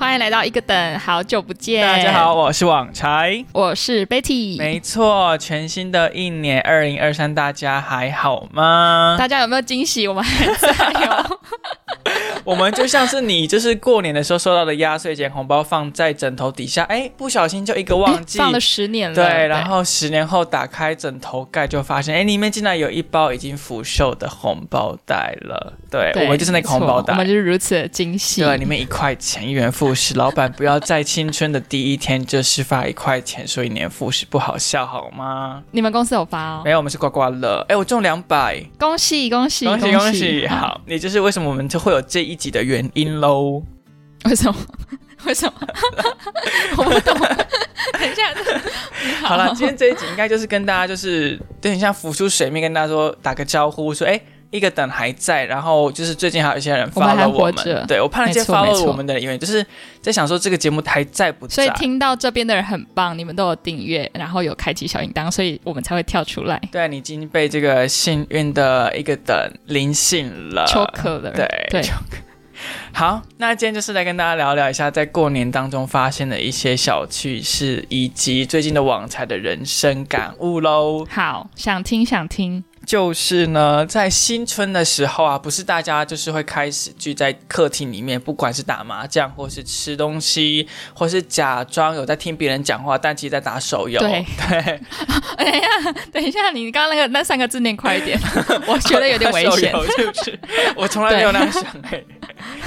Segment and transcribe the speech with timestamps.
[0.00, 1.86] 欢迎来到一个等，好久不见。
[1.86, 3.44] 大家好，，我是网柴。
[3.52, 4.56] 我是 Betty。
[4.56, 9.16] 没错，全新的一年二零二三，大家还好吗？
[9.18, 10.08] 大家有没有惊喜？
[10.08, 10.70] 我们还在
[11.06, 11.39] 哦。
[12.50, 19.14] 我们就像是你，就是过年的时候收到的压岁钱红包放在枕头底下，哎，不小心就一个忘记，放了十年了。
[19.14, 25.74] 对，然后十年后打开枕头盖，就发现，哎，里面竟然有一包已经腐朽的红包袋了。
[25.88, 27.24] 对，对我们就是那个红包袋我们。
[27.24, 28.42] 就是如此的惊喜。
[28.42, 30.14] 对，里面一块钱，一元复始。
[30.16, 35.62] 老板不要在青春的第一天就是发一块钱，说一年复始，不好笑好吗？
[35.70, 36.72] 你们公司有发哦没？
[36.72, 37.64] 有，我们是刮刮乐。
[37.68, 40.46] 哎，我中两百，恭喜恭喜恭喜恭喜！
[40.48, 43.62] 好，好，也就是为什么我们就会有这一集的原因喽。
[44.24, 44.56] 为什么？
[45.26, 45.52] 为什么？
[46.78, 47.14] 我不懂。
[47.92, 48.34] 等一下，
[49.22, 54.20] 好了，今天这一集应该就是跟大家就是等一下浮出水面，跟大家说打个招呼，说哎。
[54.52, 59.64] 一个等还在，然后就是最近还有一些人我们还 follow 我们，对我怕那些没错没 follow 我们的人，因为就是
[60.02, 66.60] 在想说这个节目还在不在所以，听到这边的人很棒，你们都有订阅，然后有开启小铃铛，所以我们才会跳出来。
[66.72, 71.82] 对你已经被这个幸运的一个等灵醒了，抽克了，对对，
[72.92, 81.06] 好，那今天就是来跟大家聊聊一下，在过年当中发现的一些小趣事，以及最近的网才的人生感悟喽。
[81.10, 82.64] 好，想听想听。
[82.90, 94.00] 就是呢，在新春的时候啊，不是大家就是会开始聚在客厅里面，不管是打麻将，或是吃东西，或是假装有在听别人讲话，但其实在打手游。
[94.00, 94.80] 对对，
[95.36, 98.18] 等一下，等一下，你刚刚那个那三个字念快一点，
[98.66, 99.78] 我觉得有点危险打。
[99.78, 100.40] 手游是不是？
[100.74, 102.02] 我从来没有那样想哎、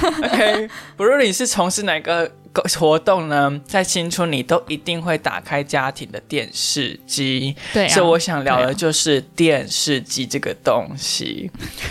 [0.00, 2.32] OK，不论你是从事哪个
[2.78, 7.56] 活动呢，在新春你都一定会打开家庭的电视机。
[7.72, 11.50] 对啊，所以我想聊的就是电视机这个东西，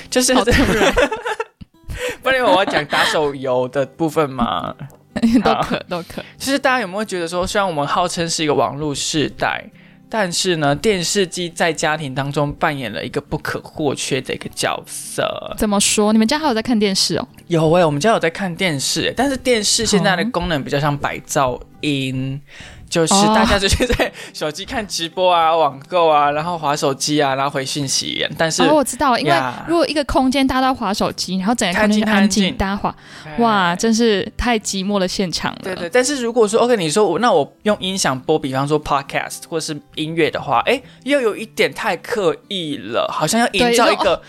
[0.10, 0.34] 就是
[2.22, 4.76] 不然我要讲打手游的部分吗。
[5.44, 6.24] 都可都可。
[6.40, 9.64] 就是大家有没有觉得说，虽然我们号称是一个网络世代，
[10.16, 15.28] 但是呢，电视机在家庭当中扮演了一个不可或缺的一个角色。
[15.58, 16.14] 怎么说？
[16.14, 17.28] 你们家还有在看电视哦？
[17.48, 22.40] 有诶、我们家有在看电视诶，但是电视现在的哦功能比较像白噪音。
[22.94, 23.34] 就是哦。
[23.34, 29.34] 大家就是在手机看直播啊、网购啊，然后划手机啊，然后回信息，但是哦，我知道，因为
[29.68, 32.96] 如果一个空间大家都划手机，然后整个空间安静，静大家划，
[33.40, 35.60] 哇，真是太寂寞的现场了。
[35.64, 44.22] 对对，但是如果说 OK，你说我那我用音响播，比方说 podcast 或是音乐的话，哎，又有一点太刻意了，好像要营造一个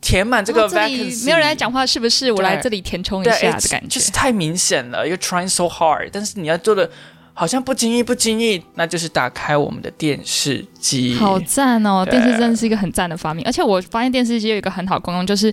[0.00, 2.30] 填满这个 vacancy，没有人来讲话，是不是？
[2.30, 2.44] 我对。
[2.44, 3.86] 来这里填充一，下哎的感觉。
[3.88, 4.10] 就是。
[4.10, 6.90] 太明显了，You're trying so hard，但是你要做的
[7.34, 12.04] 好像不经意不经意，那就是打开我们的电视机，好赞哦！
[12.04, 15.52] 电视真的是一个很赞的发明，而且我发现电视机有一个很好的功用，就是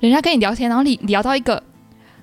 [0.00, 1.62] 人家跟你聊天，然后你聊到一个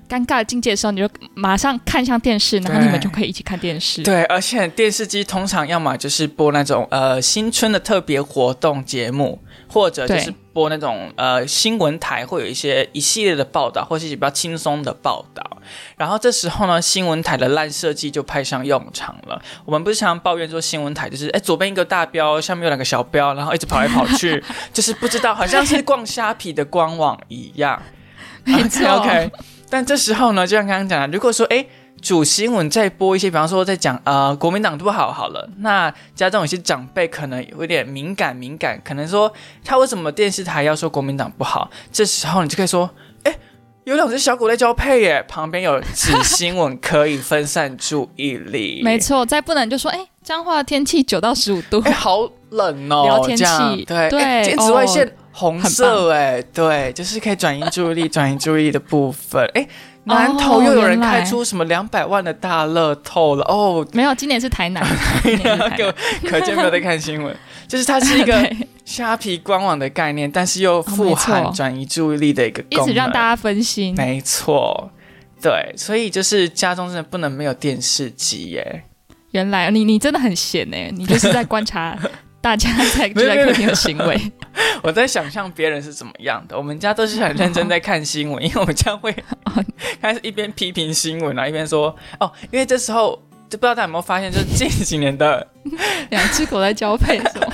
[0.08, 4.02] 尴尬的境界的时候，你就马上看向电视，然后你们就可以一起看电视。
[4.02, 15.42] 对，而且电视机通常要么就是播那种呃新春的特别活动节目，或者就是播那种呃新闻台会有一些一系列的报道，或是一些比较轻松的报道。
[15.96, 19.40] 然后这时候呢，新闻台的烂设计就派上用场了。
[19.64, 24.42] 我们不是常常抱怨说新闻台就是哎左边一个大标，下面有两个小标，然后一直跑来跑去，
[24.72, 27.80] 就是不知道好像是逛虾皮的官网一样。
[28.44, 29.30] 没错 OK，
[29.74, 31.66] 但这时候呢，就像刚刚讲的，如果说哎。
[32.02, 39.32] 主新闻再播一些，比方说在讲呃国民党不好好了，那家中有些长辈可能有点敏感，敏感可能说
[39.64, 41.70] 他为什么电视台要说国民党不好？
[41.90, 42.90] 这时候你就可以说，
[43.22, 43.34] 哎，
[43.84, 48.82] 有两只小狗在交配耶， 旁边有子新闻可以分散注意力。
[48.84, 53.44] 没错，再不能就说，哎，彰化天气九到十五度哎，，好冷哦，聊天气
[53.86, 59.66] 对对哎今天紫外线哦红色，哎、对，就是可以转移注意力， 转移注意力的部分，哎。
[60.06, 64.86] 南投哦又有人开出什么两百万的大乐透了哦，没有，今年是台南，
[66.28, 67.34] 可 见没有在看新闻，
[67.66, 68.68] 就是它是一个 对。
[68.84, 73.94] 虾皮官网的概念，但是又富含错转移注意力的一个一功能，直让大家分心。
[73.96, 74.90] 没错，
[75.40, 78.84] 对，所以就是家中真的不能没有电视机耶。
[79.30, 81.98] 原来你你真的很闲哎，你就是在观察
[82.44, 82.68] 大家
[82.98, 84.20] 在 就在客厅的行为。
[84.84, 86.54] 我在想象别人是怎么样的。
[86.54, 89.10] 我们家都是很认真在看新闻，因为我们家会
[89.44, 89.64] 哦
[89.98, 93.12] 开始一边批评新闻啊，一边说哦，因为这时候
[93.48, 95.46] 就不知道大家有没有发现，就是近几年的
[96.10, 97.50] 两只狗在交配什么？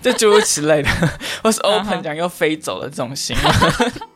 [0.00, 0.88] 就诸如此类的，
[1.42, 3.44] 或是 open 讲又飞走了这种新闻，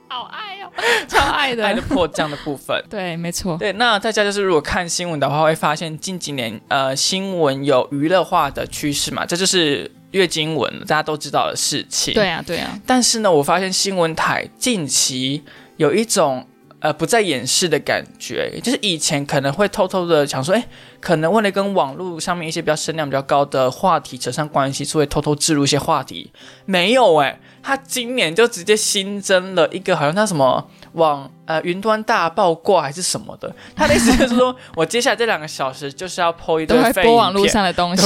[0.09, 0.52] 好爱哦，
[1.09, 1.65] 超爱的。
[1.65, 2.83] 爱的迫降的部分。
[2.89, 3.57] 对，没错。
[3.59, 12.15] 对，那大家就是如果看新闻的话，会发现近几年呃新闻有娱乐化的趋势嘛，这就是月经文大家都知道的事情。
[12.15, 15.43] 对啊，对啊，但是呢，我发现新闻台近期
[15.77, 16.47] 有一种
[16.81, 20.65] 呃不再掩饰的感觉，就是以前可能会偷偷的想说，哎，
[21.01, 26.33] 可能为了跟网络上面一些比较声量比较高的话题扯上关系，所以偷偷置入一些话题。
[26.65, 33.55] 没有哎，他今年就直接新增了一个，好像叫什么网呃云端大爆挂还是什么的。
[33.77, 38.05] 他的意思就是说我接下来这两个小时就是要剖一堆播网络上的东西。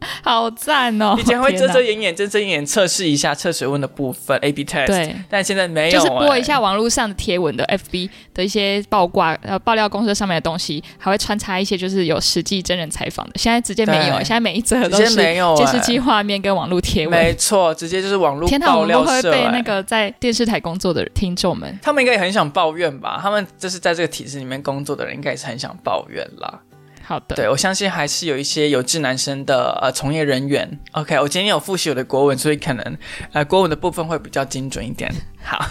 [0.22, 1.16] 好赞哦！
[1.18, 4.86] 以前会遮遮掩掩、遮遮掩掩测试一下测水温的部分，A/B test。
[4.86, 13.32] 对，但现在没有，就是播一下网络上的贴文的 FB 的一些爆挂呃爆料公司上面的东西，还会穿插一些就是有实际真人采访的。
[13.36, 17.18] 现在直接没有，现在每一则都是监视器画面跟网络贴文。
[17.18, 23.18] 没错，直接就是网络天爆料会被那个在电视台工作的听众们，他们应该也很想抱怨吧？
[23.22, 26.60] 他们就是在这个体制里面工作的人，应该也是很想抱怨啦。
[27.06, 30.80] 好的，对我相信还是有一些有志男生的呃从业人员。
[30.90, 32.98] OK，我今天有复习我的国文，所以可能
[33.32, 35.14] 呃国文的部分会比较精准一点。
[35.40, 35.64] 好，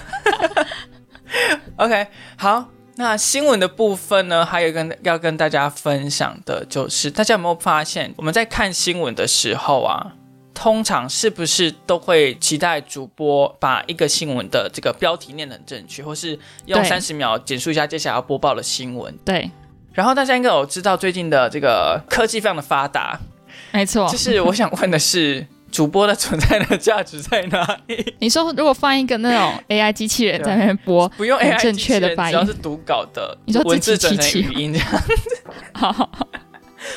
[1.75, 10.13] OK，好，那新闻的部分呢，还有跟要跟大家分享的就是，大家有没有发现我们在看新闻的时候啊，
[10.53, 19.13] 通常是不是都会期待主播把一个新闻的这个标题念得很正确，或是用三十秒简述一下接下来要播报的新闻？
[19.25, 19.51] 对。
[19.95, 23.17] 然后大家应该有知道最近的这个科技非常的发达，
[23.71, 24.07] 没错。
[24.09, 28.15] 就是我想问的是，主播的存在的价值在哪里？
[28.19, 35.13] 你说如果放一个那种 AI 机器人在那边播，不用 AI 正确的发音，只要是读稿的，你说文字整成语音这样子。
[35.73, 36.11] 好，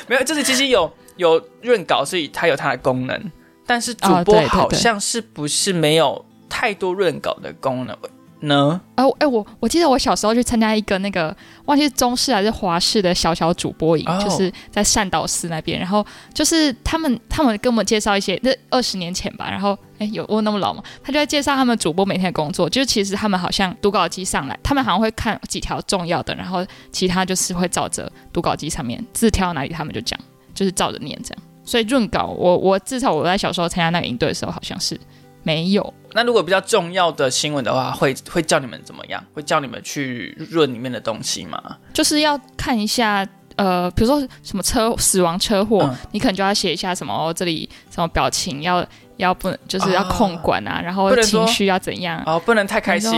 [0.07, 3.31] 没有，就是其实有有润稿，所以它有它的功能。
[3.65, 7.95] 但是主播好像是不是没有太多润稿的功能？
[8.41, 8.79] 呢？
[8.95, 15.79] 哦，哎，我我记得我小时候去参加一个那个，忘记是中式还是华式的小小主播营，就是在善导寺那边。
[15.79, 19.49] 然后就是他们他们跟我们介绍一些，那二十年前吧。
[19.49, 20.83] 然后哎，有我那么老吗？
[21.03, 22.69] 他就在介绍他们主播每天的工作。
[22.69, 30.19] 就是其实他们好像读稿机上来，他们好像会看几条重要的，然后其他就是会照着读稿机上面字挑哪里，他们就讲，
[30.53, 31.43] 就是照着念这样。
[31.63, 34.99] 所以润稿，我我至少我在小时候参加那个营队的时候，好像是。
[35.41, 35.93] 没有。
[36.13, 39.23] 那如果比较重要的新闻的话，会会叫你们怎么样？
[39.33, 41.61] 会叫你们去润里面的东西吗？
[41.93, 48.85] 就是要看一下，呃，比如说什么车死亡车祸，你可能就要写一下什么哦，这里什么表情要
[49.17, 53.11] 要不能就是要控管啊，然后情绪要怎样哦，不能太开心。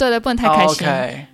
[0.00, 0.86] 对对，不能太开心。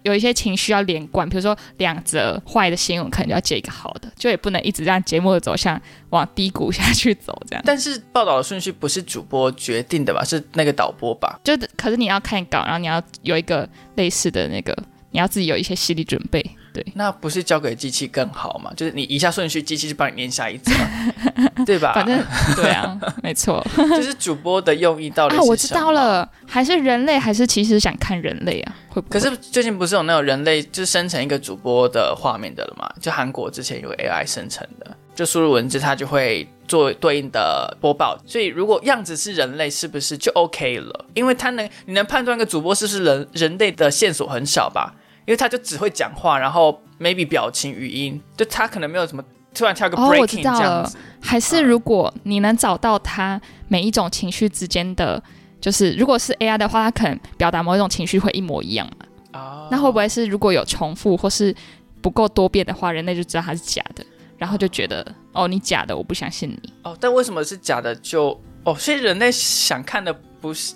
[0.02, 5.80] 有一些情绪要连贯，比如说两则坏的新闻，可能就要接一个好的，就也不能一直让节目的走向
[6.10, 7.62] 往低谷下去走这样。
[7.64, 10.24] 但是报道的顺序不是主播决定的吧？
[10.24, 11.38] 是那个导播吧？
[11.44, 14.76] 就可是你要看稿，然后你要有一个类似的那个，
[15.12, 16.44] 你要自己有一些心理准备。
[16.76, 18.70] 对，那不是交给机器更好吗？
[18.76, 20.70] 就是你一下顺序，机器就帮你念下一则，
[21.64, 21.94] 对吧？
[21.94, 22.22] 反正
[22.54, 23.66] 对啊，没错。
[23.74, 28.76] 就是主播的用意到底啊，我知道了，还是人类，还是其实想看人类啊？
[28.90, 29.18] 会不会？
[29.18, 32.86] 可是最近不是有那种人类就生成一个主播的画面的了吗？
[33.00, 38.18] 就韩国之前有 AI 生成的，就输入文字，它就会做对应的播报。
[38.26, 41.06] 所以如果样子是人类，是不是就 OK 了？
[41.14, 44.94] 因为它能，你能判断一个主播是不是人，人类的线索很少吧？
[45.26, 50.96] 因为他就只会讲话，然后 maybe 表情语音，就他可能没有什么突然跳个 breaking 这样子。
[51.20, 55.22] 还是如果你能找到他每一种情绪之间的，
[55.60, 59.40] 就是如果是 AI 的话，他可能表达某一种情绪会一模一样嘛？
[59.40, 59.68] 哦。
[59.70, 61.54] 那会不会是如果有重复或是
[62.00, 64.04] 不够多变的话，人类就知道他是假的，
[64.38, 66.72] 然后就觉得哦你假的，我不相信你。
[66.84, 67.92] 哦，但为什么是假的？
[67.96, 70.74] 就哦，所以人类想看的不是。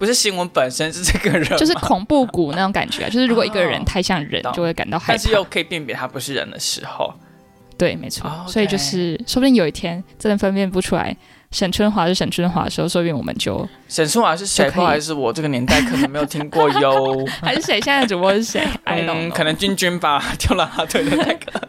[0.00, 5.12] 不是新闻本身是这个人，就是恐怖谷那种感觉， 就是如果一个人太像人，就会感到害怕。
[5.12, 7.12] 但是又可以辨别他不是人的时候，
[7.76, 8.30] 对，没错。
[8.48, 11.14] 所以就是，说不定有一天真的分辨不出来
[11.50, 14.70] 沈春华是沈春华的时候，说不定我们就沈春华是谁？
[14.70, 17.22] 不好意思，我这个年代可能没有听过哟。
[17.42, 17.78] 还是谁？
[17.82, 18.66] 现在主播是谁？
[18.86, 21.68] 嗯，可能君君吧，跳啦啦队的那个。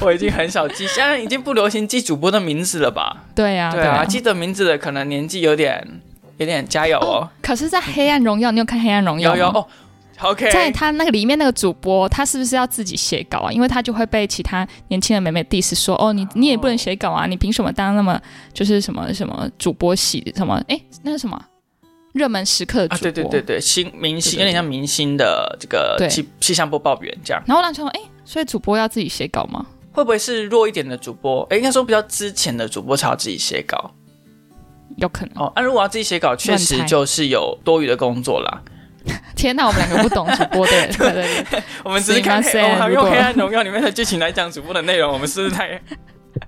[0.00, 3.26] 我已经很少记，现在已经不流行记主播的名字了吧？
[3.36, 6.00] 对呀，对啊，记得名字的可能年纪有点。
[6.42, 7.28] 有点加油哦！
[7.40, 9.66] 可是，在《黑暗荣耀》，你有看《黑暗荣耀》有有哦
[10.20, 10.50] ，OK。
[10.50, 13.52] 在他那个里面，那个主播他是不是要自己写稿啊？
[13.52, 18.20] 因为他就会被其他年轻的美美 diss 说：“哦，你你也不能写稿啊，你凭什么当那么
[18.52, 20.62] 就是什么什么主播系什么？
[20.68, 21.42] 哎，那是什么
[22.12, 23.12] 热门时刻的主播？
[23.12, 27.42] 对对对对，新明星有点像明星的这个气气象播报员这样。
[27.46, 29.64] 然后让说：哎，所以主播要自己写稿吗？
[29.92, 31.42] 会不会是弱一点的主播？
[31.50, 33.90] 哎，应该说比较之前的主播才要自己写稿。”
[34.96, 35.44] 有可能。
[35.44, 38.62] 哦，那如果要自己写稿，确实就是有多余的工作啦。
[39.34, 45.80] 天哪，我们两个不懂主播的人，对对我们只是看《黑暗荣耀》里面的剧情来讲主播的内容，我们是不是太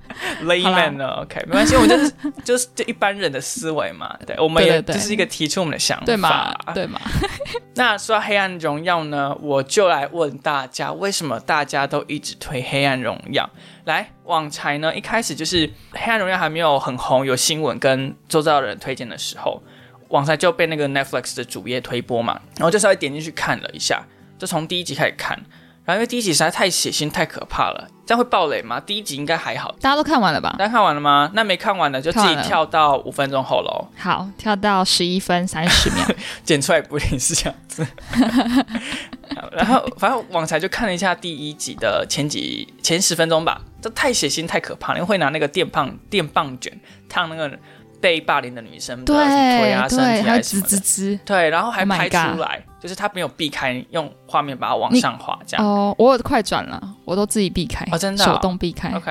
[0.45, 2.13] layman 呢？OK，没关系，我们就是
[2.45, 4.17] 就是就一般人的思维嘛。
[4.27, 6.05] 对，我们也就是一个提出我们的想法。
[6.05, 6.55] 对嘛？
[6.75, 7.01] 对嘛？
[7.77, 13.49] 那说到黑暗荣耀呢，我就来问大家，为什么大家都一直推黑暗荣耀？
[13.85, 19.63] 来，网才呢一开始就是黑暗荣耀还没有很红，有新闻跟周遭的人推荐的时候，
[20.09, 24.03] 网才就被那个 Netflix 的主页推播嘛，然后就稍微点进去看了一下，
[24.39, 25.39] 就从第一集开始看。
[25.85, 28.81] 然后因为第一集实在太血腥、太可怕了，这样会暴雷吗？
[28.81, 29.75] 第一集应该还好。
[29.81, 30.55] 大家都看完了吧？
[30.59, 31.31] 大家看完了吗？
[31.35, 33.87] 那没看完的就自己跳到五分钟后喽。
[33.99, 36.07] 好，跳到十一分三十秒。
[36.43, 37.87] 剪出来不一定是这样子。
[39.53, 46.73] 然后反正网才就看了一下第一集的前几前十分钟吧，这太血腥太可怕了，因为会拿那个电棒电棒卷
[47.11, 47.59] 烫那个
[48.05, 51.19] 被霸凌的女生的对腿啊、身对，体还什么。
[51.25, 55.67] 对，然后还 Oh 拍出来就是他没有避开，用画面把它往上滑这样。
[55.67, 58.91] 哦，我有快转了，我都自己避开，哦真的哦手动避开。
[58.91, 59.11] OK，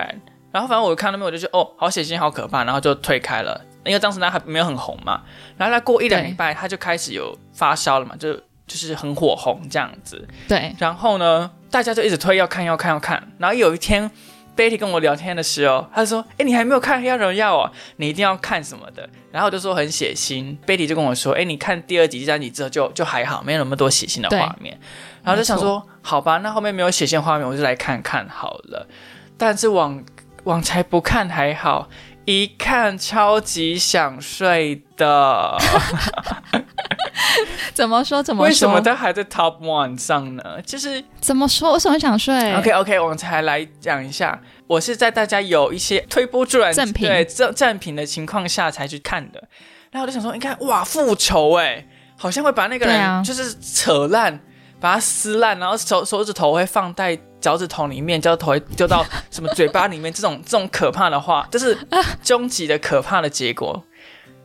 [0.52, 5.24] 然后反正我看到那边我就觉得哦，好血腥，好可怕，然后就退开了，因为当时他还没有很红嘛。
[5.58, 8.36] 然后他过一两礼拜，他就开始有发烧了嘛，就
[8.68, 10.24] 就是很火红这样子。
[10.48, 13.28] 对，然后呢，大家就一直推要看要看要看。
[13.40, 14.12] 然后有一天
[14.56, 24.78] ，Betty 跟我聊天的时候，他说：“哎，你还没有看《黑暗荣耀》哦，你一定要看什么的。”然后我就说很血腥，Betty 就跟我说：“哎，你看第二集、第三集之后就就还好，没有那么多血腥的画面。”
[25.24, 28.88] 然后就想说：“好吧，那后面没有血腥画面，我就来看看好了。”
[29.38, 30.04] 但是往
[30.44, 31.90] 往才不看还好，
[32.26, 35.58] 一看超级想睡的。
[37.74, 38.22] 怎么说？
[38.22, 38.48] 怎么说？
[38.48, 40.62] 为什么它还在 Top One 上呢？
[40.66, 41.74] 就是怎么说？
[41.74, 44.40] 为什么想睡 OK OK，我们才来讲一下。
[44.68, 49.44] 我是在大家有一些推波助澜、对赠赠品的情况下才去看的。
[49.92, 51.86] 然后我就想说，你看哇，复仇哎，
[52.18, 54.40] 好像会把那个人就是扯烂，
[54.84, 61.78] 把它撕烂，然后手手指头会放在脚趾头里面，脚趾头会丢到什么嘴巴里面，这种 这种可怕的话，就是
[62.22, 63.82] 终极的可怕的结果。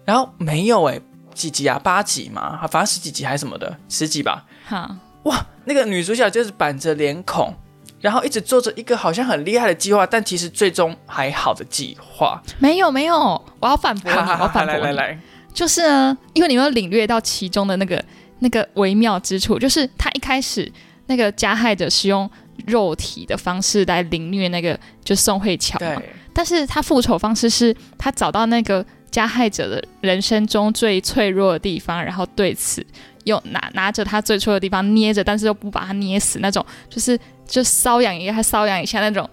[0.05, 1.01] 然后没有哎，
[1.35, 1.77] 几集啊？
[1.83, 4.45] 八集嘛，反正十几集还是什么的，十集吧。
[4.65, 4.89] 好，
[5.25, 7.53] 哇，那个女主角就是板着脸孔，
[8.01, 12.41] 然后一直做着一个好像很厉害的计划，但其实最终还好的计划。
[12.61, 14.83] 没有没有，我要反驳你，我要反驳你。
[14.83, 15.19] 来来来，
[15.53, 18.01] 就是呢，因为你没有领略到其中的那个
[18.41, 20.71] 那个微妙之处，就是他一开始
[21.07, 22.31] 那个加害者是用
[22.67, 26.03] 肉体的方式来凌虐那个就宋慧乔嘛，
[26.33, 32.85] 但是他复仇方式是他找到那个加害者的人生中最脆弱的地方，然后对此
[33.25, 39.29] 用拿拿着他最脆弱的地方捏着，但是又不把他捏死那种，就是就瘙痒一下，瘙痒一下那种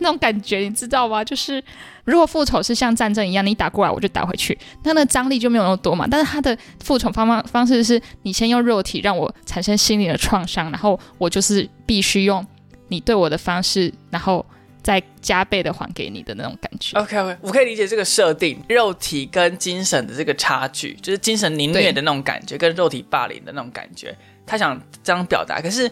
[0.00, 1.22] 那种感觉，你知道吗？
[1.24, 1.62] 就是
[2.04, 6.06] 如果复仇是像战争一样，你打过来我就打回去，那那张力就没有那么多嘛。
[6.10, 12.44] 但是他的复仇方方方式是你先用肉体让我产生心理的创伤，然后我就是必须用
[12.88, 14.44] 你对我的方式，然后
[14.82, 16.98] 再加倍的还给你的那种感觉。
[16.98, 24.16] OK OK，我可以理解这个设定，肉体跟精神的这个差距，就是精神凌虐的那种感觉，跟肉体霸凌的那种感觉，
[24.46, 25.60] 他想这样表达。
[25.60, 25.90] 可是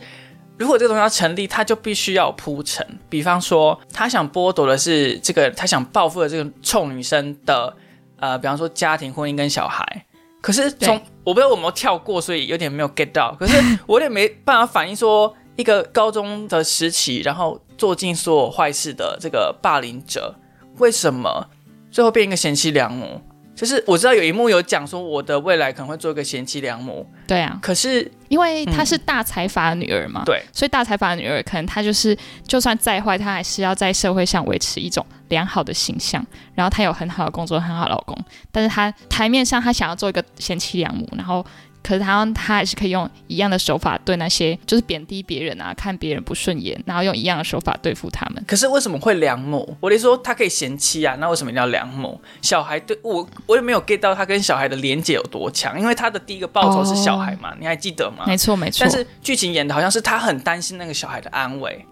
[0.58, 2.84] 如果这个东西要成立，他就必须要铺陈。
[3.08, 7.74] 比方说，他想剥夺的是这个，他想报复的这个臭女生的，
[8.18, 10.04] 呃，比方说家庭、婚姻跟小孩。
[10.40, 13.36] 可是从我不知道我有没有跳过，所以有点没有 get 到。
[13.38, 20.34] 可是我有点没办法反映说，一个高中的时期，然后做尽所有坏事的这个霸凌者，
[20.78, 21.48] 为什么
[21.90, 23.20] 最后变一个贤妻良母？
[23.58, 36.24] 就是我知道有一幕有讲说，我的未来可能会做一个贤妻良母，对啊，可是因为她是大财阀的女儿嘛，对，所以大财阀的女儿可能她就是就算再坏，她还是要在社会上维持一种良好的形象。
[36.54, 38.16] 然后她有很好的工作，很好的老公，
[38.52, 41.44] 但是她台面上她想要做一个贤妻良母，然后
[41.88, 48.44] 可是他他还是可以用一样的手法对那些就是贬低别人啊、看别人不顺眼，然后用一样的手法对付他们。
[48.46, 49.74] 可是为什么会良母？
[49.80, 52.20] 我得说他可以贤妻啊，那为什么一定要良母？
[52.42, 58.24] 小孩对我我也没有 get 到他跟小孩的连接有多强，因为他的第一个报酬是小孩嘛，你还记得吗？
[58.28, 58.80] 没错，没错。
[58.80, 61.86] 但是剧情演的好像是他很担心那个小孩的安危，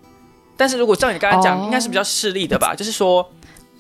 [0.58, 2.74] 但是如果照你刚才讲，哦应该是比较势利的吧？
[2.74, 3.26] 就是说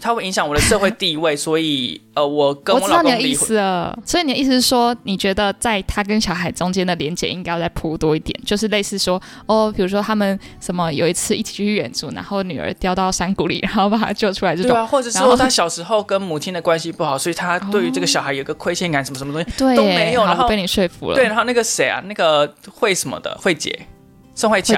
[0.00, 3.46] 他会影响我的社会地位，所以 呃，我跟我知道你的意老公离婚。
[3.46, 19.48] 思了，所以你的意思是说，你觉得在他跟小孩中间的连接应该要再铺多一点，就是类似说，哦，比如说他们什么有一次一起去远足，然后女儿掉到山谷里，然后把她救出来这种，对啊，或者说他小时候跟母亲的关系不好，所以他对于这个小孩有个亏欠感，什么什么东西。
[19.56, 23.86] 对都没有然后被你说服了，对，然后那个谁啊，那个慧什么的慧姐，
[24.34, 24.74] 宋慧乔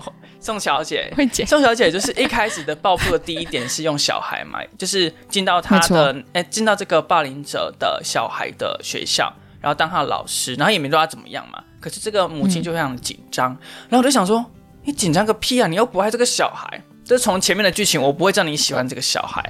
[0.00, 1.12] 慧， 宋小姐，
[1.46, 11.62] 宋小姐就是一开始的报复的第一点是用小孩嘛，就是进到她的哎进到这个霸凌者的小孩的学校，然后当他的老师，然后也没对他怎么样嘛。
[11.78, 13.48] 可是这个母亲就非常的紧张，
[13.88, 14.44] 然后我就想说，
[14.84, 15.68] 你紧张个屁啊！
[15.68, 19.42] 你又不爱这个小孩，就是从前面的剧情，我不会叫你喜欢这个小孩。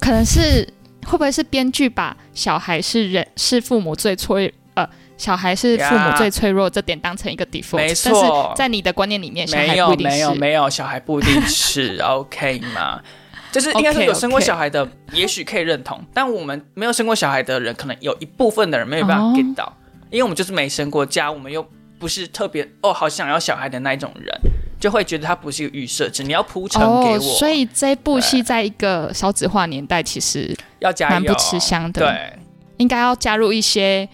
[0.00, 0.66] 可能是
[1.06, 4.59] 会不会是编剧把小孩是人是父母最脆呃，
[5.20, 10.16] 小孩是父母最脆弱这点当成一个 default，没但是错在你的观念里面，小没有孩不一定是。
[10.16, 11.98] 没有没有，小孩不一定是。
[12.02, 12.98] OK 吗？
[13.52, 19.34] 就是应该说有生过小孩的，也许可以认同，但我们没有生过小孩的人，可能有一部分的人没有办法哦。
[19.36, 19.70] get 到，
[20.08, 21.62] 因为我们就是没生过家，我们又
[21.98, 24.34] 不是特别哦，好想要小孩的那一种人，
[24.80, 32.06] 就会觉得它不是一个预设值，你要铺陈给我，哦，所以这部戏在一个少子化年代，其实要加油，蛮不吃香的。
[32.06, 32.38] 对，
[32.78, 34.08] 应该要加入一些，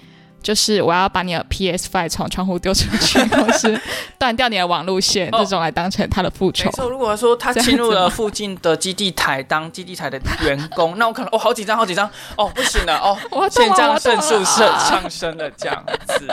[0.46, 3.76] 就是我要把你的 PS Five 从窗户丢出去，或是
[4.16, 6.70] 断掉你的网路线，哦这种来当成他的复仇没。
[6.70, 14.78] 错，如果说他这样侵入了附近的基地台当基地台的员工，那我可能哦好紧张，好紧张哦，不行了哦， 我懂了，肾上我懂腺素上。
[14.78, 16.28] 上升了这样子，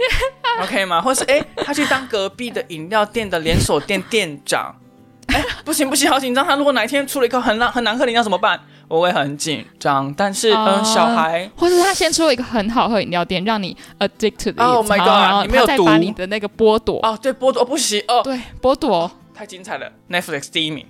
[0.62, 1.02] OK 吗？
[1.02, 4.74] 或是哎、他去当隔壁的饮料店的连锁店店长，
[5.26, 6.44] 哎、不行不行，好紧张。
[6.44, 8.58] 他如果哪一天出了一个很难很难喝的饮料怎么办？
[8.88, 10.12] 我会很紧张。
[10.14, 19.10] 但是嗯、哦小孩或者他先出了一个很好喝的饮料店，让你 addict to the Oh my god，然后里面有毒再把你的那个剥夺，哦，对剥夺、哦、不行哦，对，剥夺。
[19.32, 20.84] 太精彩了，Netflix 第一名，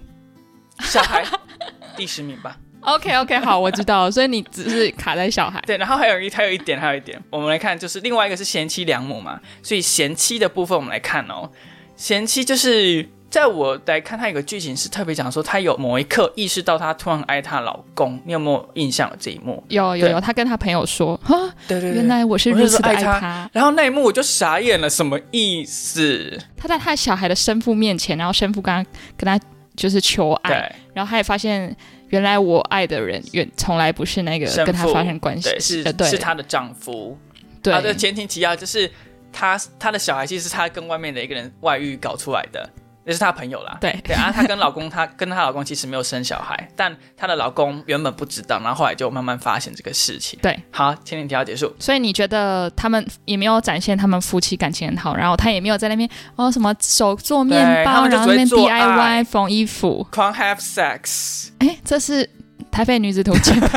[0.80, 1.24] 小孩
[1.96, 2.56] 第十名吧。
[2.80, 5.62] OK OK，好，我知道了，所以你只是卡在小孩。
[5.66, 11.50] 对，然后还有一还有一点，还有一点，我们来看，就是另外一个是贤妻良母嘛，所以贤妻的部分我们来看哦，
[11.94, 19.62] 贤妻就是在我来看，他有个剧情是特别讲说，她有某一刻意识到她突然爱她老公，你有没有印象有这一幕？
[19.68, 21.30] 有有有，他跟他朋友说，啊，
[21.68, 23.48] 对对原来我是如此的爱他。
[23.52, 26.36] 然后那一幕我就傻眼了，什么意思？
[26.56, 29.38] 他在他小孩的生父面前，然后生父跟他跟他
[29.76, 31.74] 就是求爱，对然后他也发现，
[32.08, 37.16] 原来我爱的人原从来不是那个跟他发生关系，是是她的丈夫。
[37.62, 38.90] 对好的，前提提要就是
[39.32, 42.68] 她她的小孩其实是她跟外面的一个人外遇搞出来的，
[43.04, 43.78] 那是她朋友啦。
[43.80, 50.38] 对对啊，她跟老公，她跟她老公其实没有生小孩，但她的老公原本不知道，然后后来就慢慢发现这个事情。
[50.42, 51.74] 对，好，前提提要结束。
[51.78, 62.28] 所以你觉得他们也没有展现他们夫妻感情很好，然后他也没有在那边哦什么手做面包，然后那边 DIY 缝衣服，狂 have sex，哎，这是
[62.70, 63.60] 台北女子图鉴。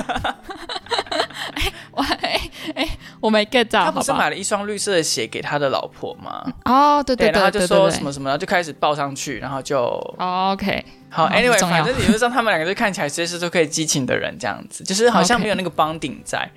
[1.53, 2.41] 哎，我哎
[2.75, 4.11] 哎，我没 get 到，他不是？
[4.13, 6.43] 买了一双绿色的鞋给他的老婆吗？
[6.65, 9.79] 哦，对对然后对对对对就说什么什么，然后就开始抱上去，然后就
[10.17, 16.49] 哦，OK，好好，anyway，反正理论上他们两个就看起来随时都可以激情的人，这样子，就是好像没有那个 bonding 在。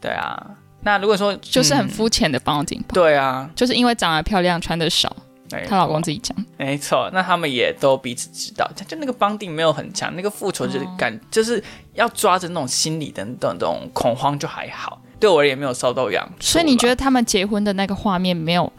[0.00, 0.40] 对啊，
[0.82, 1.88] 那如果说就是很嗯。
[1.88, 5.29] 肤浅的 bonding，对啊，就是因为长得漂亮，穿的少，没
[5.68, 6.36] 她老公自己讲。
[6.56, 11.62] 没错，那他们也都彼此知道，就那个 bonding 没有很强，那个复仇就是感，哦就是
[11.94, 16.28] 要抓着那种心理的那种恐慌就还好，对我而言没有受到痒。
[16.38, 18.72] 所以你觉得他们结婚的那个画面没有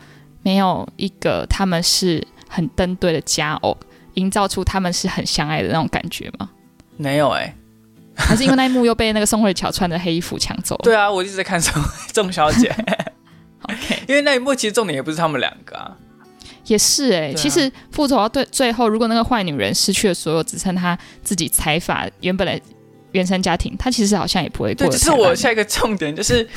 [0.44, 3.76] 没有一个他们是很登对的佳偶，
[4.14, 6.50] 营造出他们是很相爱的那种感觉吗？
[6.98, 7.56] 没有哎、
[8.16, 10.82] 还是因为那一幕又被那个宋慧乔穿的黑衣服抢走了？
[10.84, 11.82] 对啊，我一直在看宋
[12.14, 12.70] 宋小姐，，
[13.64, 15.98] OK，因为那一幕其实重点也不是他们两个啊，
[16.68, 22.60] 也是哎、对啊其实复仇到对最后，如果那个坏女人失去了所有，只剩她自己财阀原本的
[23.14, 26.48] 原生家庭，她其实好像也不会对，过对这是我下一个重点，就是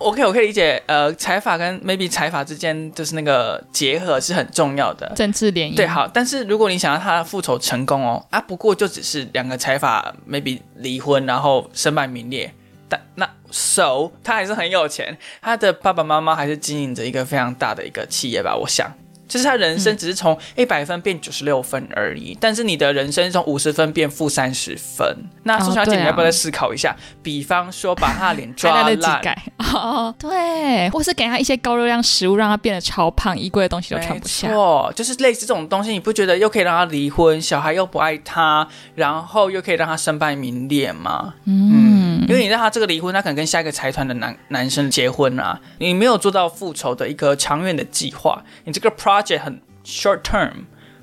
[0.00, 5.74] ，OK， 我可以理解，呃，财阀跟 maybe 财阀之间就是那个结合是很重要的，政治联姻。
[5.74, 12.52] 对，好，但是如果你想要他复仇成功哦，啊，不过就只是两个财阀 maybe 离婚，然后身败名裂，
[12.88, 18.92] 但那 so 他还是很有钱，他的爸爸妈妈还是经营着一个非常大的一个企业吧，我想。
[19.28, 25.16] 就是他人生只是从一百分变九十六分而已，但是你的人生从五十分变负三十分。
[25.44, 26.96] 那哦宋小姐，你要不要再思考一下？
[27.22, 34.48] 比方说把他的脸还抓来得及烂，改哦，对，或是给他一些高热量食物，让他变得超胖，衣柜的东西都穿不下。
[34.48, 41.34] 错，就是类似这种东西，你不觉得又可以让他离婚，小孩又不爱他，然后又可以让他身败名裂吗？
[41.44, 48.90] 嗯，因为你让他这个离婚，他可能跟下一个财团的男男生结婚啊，你没有做到复仇的一个长远的计划，你这个
[49.22, 50.52] project 很 short term，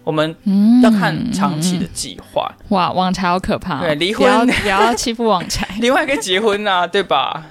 [0.04, 2.52] 我们嗯要看长期的计划。
[2.70, 5.68] 哇，网柴好可怕哦、对离婚不要欺负网柴。
[5.80, 7.44] 另外一个结婚啊，对吧？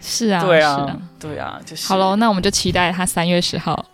[0.00, 3.84] 是啊，对啊对啊，就是好喽，那我们就期待他三月十号，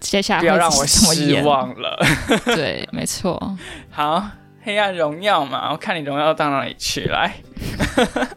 [0.00, 1.44] 接下来不要让我失演。
[1.44, 1.96] 望了。
[2.46, 3.56] 对，没错。
[3.90, 4.26] 好，
[4.62, 7.34] 黑暗荣耀嘛，我看你荣耀到哪里去来。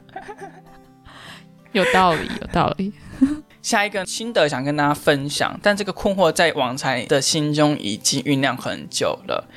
[1.74, 2.94] 有道理，有道理。
[3.66, 9.50] 下一个心得想跟大家分享，但这个困惑在王才的心中已经酝酿很久了。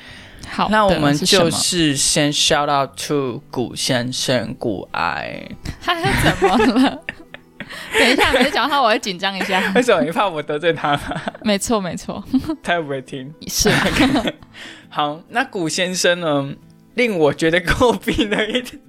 [0.49, 5.47] 好，那我们就是先 shout out to 古先生古爱。
[5.79, 5.93] 他
[6.23, 7.03] 怎么了？
[7.93, 9.61] 等一下，每次讲话我会紧张一下。
[9.75, 11.21] 为什么你怕我得罪他吗？
[11.45, 12.23] 没错，没错，
[12.63, 13.31] 他会不会听？
[13.45, 13.69] 是
[14.89, 16.55] 好，那古先生呢，
[16.95, 18.81] 令我觉得诟病的一点，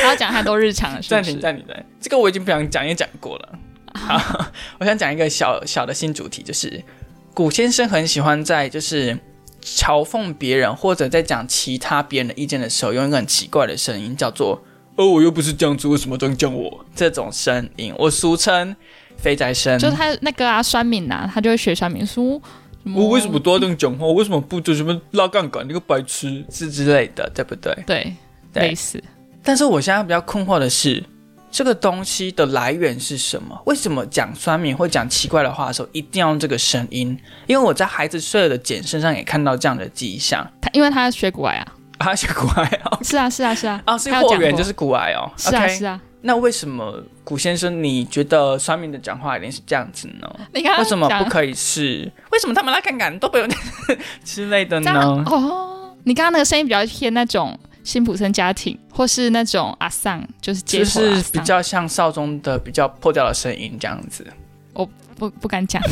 [0.00, 1.32] 他要讲太多日常了，是暂不是？
[1.32, 3.58] 停暂停暂停，这个我已经不想讲，也讲过了。
[3.94, 4.46] 好，
[4.78, 6.82] 我想讲一个小小的新主题，就是
[7.34, 9.18] 古先生很喜欢在就是
[9.62, 14.62] 嘲讽别人或者在讲其他别人的意见的时候，用一个很奇怪的声音，叫做
[14.96, 18.74] “哦，我又不是这样子，为什么这样讲我？”这种声音，我俗称
[19.16, 19.78] 肥宅声。
[19.78, 22.40] 就是他那个啊，酸敏啊，他就会学酸敏说，
[22.94, 24.06] 我为什么都要这样讲话？
[24.06, 25.64] 我为什么不就什么拉杠杆？
[25.66, 27.74] 那个白痴是之类的，对不对？
[27.86, 28.16] 对
[28.52, 29.02] 对类似？
[29.42, 31.02] 但是我现在比较困惑的是，
[31.50, 33.60] 这个东西的来源是什么？
[33.66, 37.18] 为什么讲酸敏或讲奇怪的话的时候，一定要用这个声音？
[37.46, 40.46] 因为我在孩子睡了的简身上也看到这样的迹象。
[40.60, 41.66] 他因为他学古癌 啊，
[41.98, 45.30] 啊，是古癌哦，是啊是啊是啊，哦，是货源就是古癌哦。
[45.36, 46.00] 是啊 OK，是啊。
[46.22, 50.30] 那为什么古先生你觉得酸敏的讲话一定是这样子呢？
[50.52, 52.12] 你刚刚为什么不可以是？
[52.30, 53.48] 为什么他们拉杠杆都不用
[54.22, 54.92] 之类的呢？
[55.26, 57.58] 哦，你刚刚那个声音比较偏那种
[57.90, 64.24] 辛普森家庭，或是那种阿桑，就是街就是比较像少中的比较破掉的声音这样子。
[64.72, 65.82] 我不不敢讲。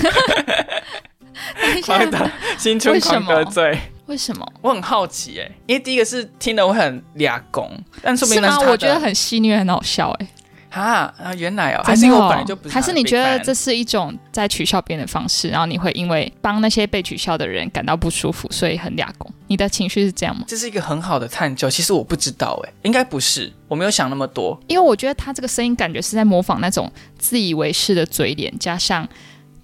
[1.61, 3.77] 等一狂下，得新春狂得罪。
[4.07, 4.47] 为什么？
[4.63, 7.69] 我很好奇哎、因为第一个是听了会很俩拱，
[8.01, 8.41] 但说是吗？
[8.43, 10.29] 明那他的我觉得很戏虐，很好笑哎、
[10.71, 19.29] 啊啊，原来哦，还是因为我哦本来就不是还是你觉得这是一种在取笑别人的方式，然后你会因为帮那些被取笑的人感到不舒服，所以很俩公？
[19.49, 20.45] 你的情绪是这样吗？
[20.47, 21.69] 这是一个很好的探究？
[21.69, 24.59] 其实我不知道哎、应该不是，我没有想那么多。
[24.69, 29.09] 因为我觉得他这个声音感觉是在模仿那种自以为是的嘴脸，加上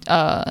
[0.07, 0.43] 呃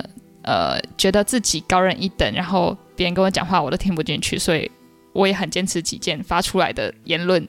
[0.42, 4.70] 呃觉得自己高人一等，然后别人跟我讲话我都听不进去，所以
[5.12, 7.46] 我也很坚持己见发出来的言论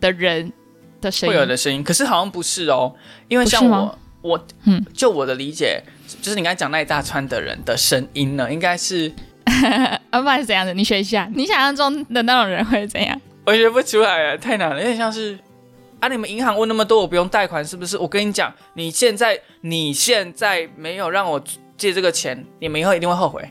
[0.00, 0.52] 的人
[1.00, 1.40] 的声音会。
[1.40, 2.94] 有的声音，可是好像不是哦，
[3.28, 5.82] 因为像我我嗯就我的理解，
[6.20, 9.10] 就是你刚才讲那一大串的人的声音呢，应该是
[10.10, 10.72] 啊，不然是怎样的？
[10.74, 13.18] 你学一下，你想象中的那种人会怎样？
[13.44, 15.38] 我学不出来了，太难了，有点像是
[16.00, 17.96] 啊，你们银行问那么多，我不用贷款是不是？
[17.98, 21.42] 我跟你讲，你现在你现在没有让我
[21.76, 23.42] 借这个钱，你们以后一定会后悔，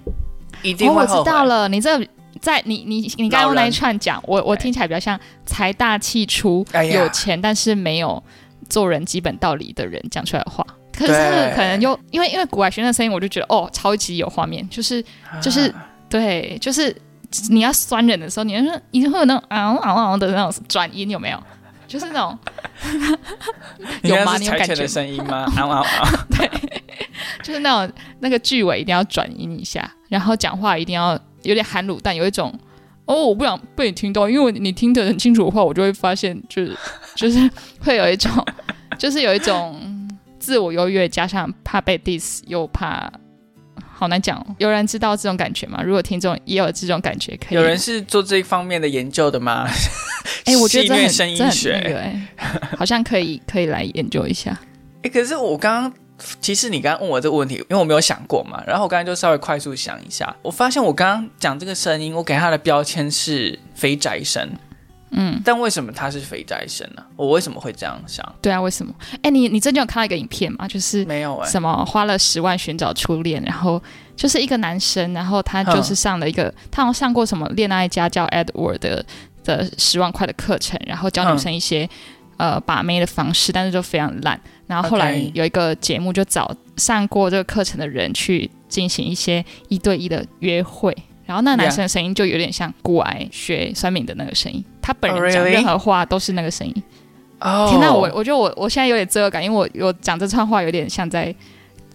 [0.62, 1.24] 一定会后悔。
[1.24, 2.00] 知道了，你这
[2.40, 8.22] 在你你你刚刚用那一串讲，我我听起来比较像财大气粗、哎有钱但是没有
[8.70, 10.66] 做人基本道理的人讲出来的话。
[10.94, 11.14] 可是
[11.56, 15.04] 可能又因为因为古外学的声音，我就觉得哦，超级有画面，就是
[15.42, 16.96] 就是啊对，就是
[17.50, 21.44] 你要酸人的时候，你就说一定会有那种嗷嗷嗷的那种转音，有没有？
[21.88, 22.38] 就是那种
[24.04, 24.38] 有吗？
[24.38, 24.66] 有感觉吗？
[24.66, 25.46] 犬的声音吗？
[25.58, 26.10] 啊啊啊！
[27.44, 32.54] 就是那种那个句尾一定要转音一下，然后讲话一定要有点含卤蛋，有一种
[33.06, 36.78] 哦，我不想被你听到，因为你听得很清楚的话，我就会发现就是
[37.16, 37.50] 就是
[37.84, 38.32] 会有一种
[38.98, 40.08] 就是有一种
[40.40, 43.12] 自我优越，加上怕被 diss，又怕
[44.02, 44.56] 好难讲、哦。
[44.58, 45.80] 有人知道这种感觉吗？
[45.84, 49.68] 如果听众也有这种感觉，可以有人是做这一方面的研究的吗？
[50.46, 52.28] 哎、我觉得这很这很声音学那个哎、
[52.76, 54.60] 好像可以可以来研究一下。
[55.04, 55.94] 哎、可是我刚刚，
[56.42, 64.50] 其实你刚刚问我这个问题，因为我没有想过嘛，然后我刚才就稍微快速想一下，我发现我刚刚讲这个声音，我给他的标签是肥宅声，
[65.12, 68.26] 嗯，但为什么他是肥宅生呢、我为什么会这样想？
[68.42, 68.94] 对啊，为什么？
[69.22, 70.68] 哎、你你最近有看到一个影片吗？
[70.68, 73.82] 就是没有哎、什么花了十万寻找初恋，然后
[74.16, 79.06] 就是一个男生，然后他就是上了一个，他好像上过什么恋爱家教 Edward 的
[79.44, 81.90] 的十万块的课程，然后教女生一些、
[82.38, 84.40] 呃把妹的方式，但是就非常烂。
[84.68, 90.96] 然后后来有一个节目就找上过这个课程的人去进行一些一对一的约会。
[91.26, 96.84] 然后那男生的声音就有点像古癌学酸敏的那个声音，他本 Oh, 人讲任何话都是那个声音。
[97.40, 97.68] 哦。
[97.70, 101.34] 天哪，我我觉得我我现在有点罪恶感，因为我我讲这串话有点像在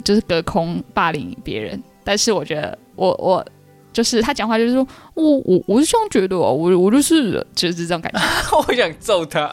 [0.05, 3.45] 就是隔空霸凌别人，但是我觉得我我
[3.93, 8.21] 就是他讲话就是说我我我是这样觉得哦，我我就是就是这种感觉。
[8.69, 9.45] 我想揍他。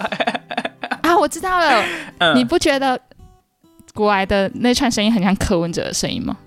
[1.02, 1.86] 啊，我知道了，
[2.19, 2.36] 嗯。
[2.36, 3.00] 你不觉得
[3.93, 6.38] 国外的那串声音很像柯文哲的声音吗？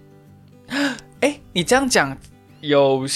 [1.20, 2.16] 哎、你这样讲
[2.60, 3.06] 有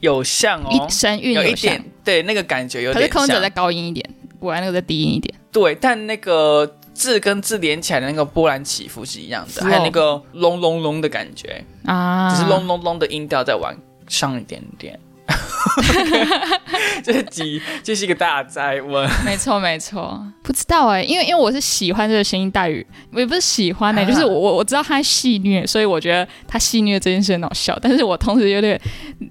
[0.00, 0.68] 有像哦。
[0.70, 5.34] 一，声韵有一点，对那个感觉有点像可是柯文哲再高音一点，果然那个再低音一点。
[5.50, 13.74] 对，但那个字跟字连起来的那个波澜起伏是一样的，还有那个隆隆隆的感觉，啊，只是隆隆隆的音调再往
[14.08, 14.98] 上一点点。
[17.02, 28.78] 这集这是一个大灾问， 没错没错，不知道哎、因为因为我是喜欢这个声音待遇，我也不是喜欢呢、啊就是我我我知道他戏虐，所以我觉得他戏虐这件事很好笑，但是我同时有点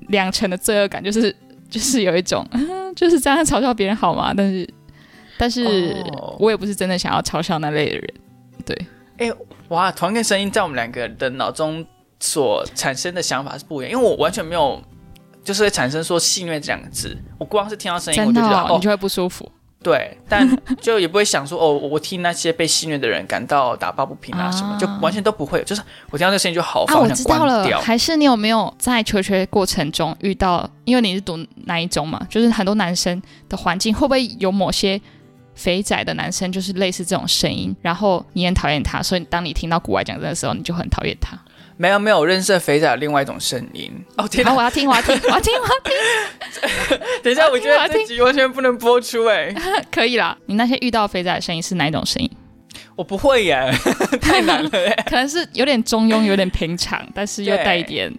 [0.08, 1.34] 两层的罪恶感，就是
[1.74, 4.32] 就是有一种， 嗯就是这样嘲笑别人好吗？
[4.38, 4.70] 但是
[5.38, 8.14] 但是哦我也不是真的想要嘲笑那类的人，
[8.64, 8.86] 对，
[9.18, 9.32] 哎
[9.70, 11.84] 哇，同一个声音在我们两个的脑中
[12.20, 14.82] 所产生的想法是不一样，因为我完全没有。
[15.44, 19.52] 就是会产生说“戏虐”这两个字，我光是听到声音我、就觉得哦、你就会不舒服。
[19.84, 20.50] 对，但
[20.82, 25.62] 就也不会想说哦，我替那些被戏虐的人感到打抱不平啊什么，就完全都不会。
[25.64, 27.68] 就是我听到这声音就好啊，我知道了。
[27.82, 30.68] 还是你有没有在求学过程中遇到？
[30.86, 32.26] 因为你是读哪一中嘛？
[32.30, 35.00] 就是很多男生的环境，会不会有某些
[35.56, 41.38] 肥仔的男生，就是类似这种声音，然后你很讨厌他，所以当你听到古外讲的时候，你就很讨厌他。
[41.84, 44.26] 没有没有，我认识肥仔另外一种声音哦。
[44.26, 47.00] 天哪，我要听，我要听， 我要听，我要听。
[47.22, 49.54] 等一下，我觉得这集完全不能播出哎。
[49.92, 52.32] 可以啦，你那些遇到肥仔的声音是哪一种声音？
[52.96, 53.70] 我不会耶，
[54.22, 54.70] 太难了。
[55.06, 58.10] 可能是有点中庸，有点平常，但是又带一点。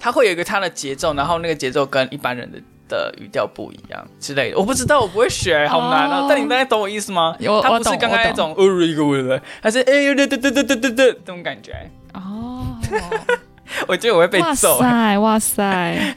[0.00, 4.56] 他会有一个他的节奏，然后那个节奏跟一般人的的语调不一样之类的。
[4.56, 6.24] 我不知道，我不会学，好难啊。
[6.30, 7.36] 但你大概懂我意思吗？
[7.40, 11.74] 有，他不是刚刚那种呃一个味的，还是哎呦对对对对对对对这种感觉。
[12.14, 12.75] 哦。
[13.88, 14.78] 我觉得我会被揍。
[14.78, 16.14] 哇塞，哇塞，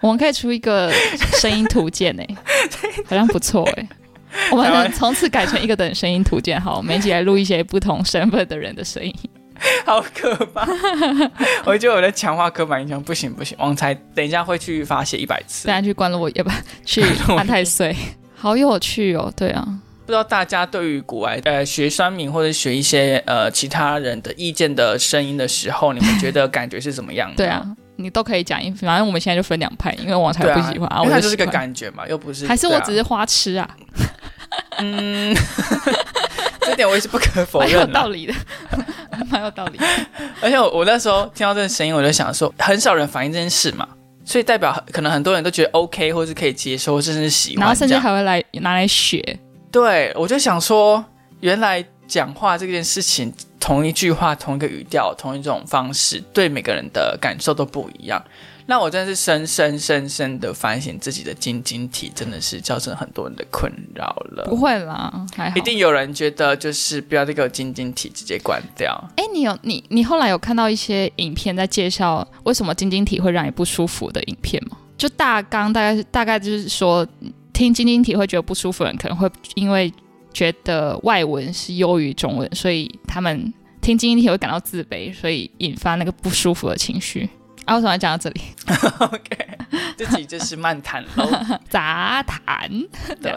[0.00, 0.92] 我们可以出一个
[1.40, 2.36] 声音图鉴诶，
[3.06, 3.88] 好像不错诶。
[4.52, 9.14] 我们从此改成一个等声音图鉴，好，每集来录一些不同身份的人的声音。
[9.84, 10.66] 好可怕！
[11.64, 13.56] 我觉得我在强化刻板印象，不行不行。
[13.60, 16.50] 王才等一下会去发泄一百次，等下去关了我，也不
[16.84, 17.02] 去
[17.36, 17.94] 安太岁，
[18.34, 19.32] 好有趣哦。
[19.36, 19.66] 对啊。
[20.10, 27.36] 不知道大家对于古外呃学酸民或者学一些呃其他人的意见的声音的时候，你们觉得感觉是怎么样的？
[27.38, 33.70] 对啊，你都可以讲，反正我们现在就分两派，因为王才不喜欢啊，我就是个感觉嘛，又不是，还是我只是花痴啊？
[34.78, 35.32] 嗯，
[36.62, 38.34] 这点我也是不可否认， 蛮有道理的，
[39.30, 39.78] 蛮有道理。
[40.40, 43.86] 而且我我那时候听到这个声音，我就想说，很少人反映这件事嘛，
[44.24, 49.38] 所以代表可能很多人都觉得 OK，或是可以接受，甚至喜欢，然后甚至还会来拿来学。
[49.70, 51.04] 对，我就想说，
[51.40, 58.20] 原来讲话这件事情，同一句话、同一个语调、同一种方式，对每个人的感受都不一样。
[58.66, 64.44] 那我真的是深深深深的反省自己的晶晶体，真的是造成很多人的困扰了。
[64.48, 65.56] 不会啦，还好。
[65.56, 68.92] 一定有人觉得就是不要再给我晶晶体，直接关掉。
[69.16, 74.76] 哎，你有你你后来有看到一些影片在介绍为什么晶晶体会让你不舒服的影片吗？
[74.96, 77.06] 就大纲大概大概就是说。
[77.60, 79.92] 听晶晶体会觉得不舒服的人，可能会因为
[80.32, 87.28] 觉得外文是优于中文，所以他们听晶晶体会感到自卑，所以引发那个不舒服的情绪。
[87.66, 88.40] 啊，为什么要讲到这里
[89.00, 89.46] ？OK，
[89.94, 91.30] 这集就是漫谈喽，
[91.68, 92.66] 杂谈。
[93.20, 93.30] 对，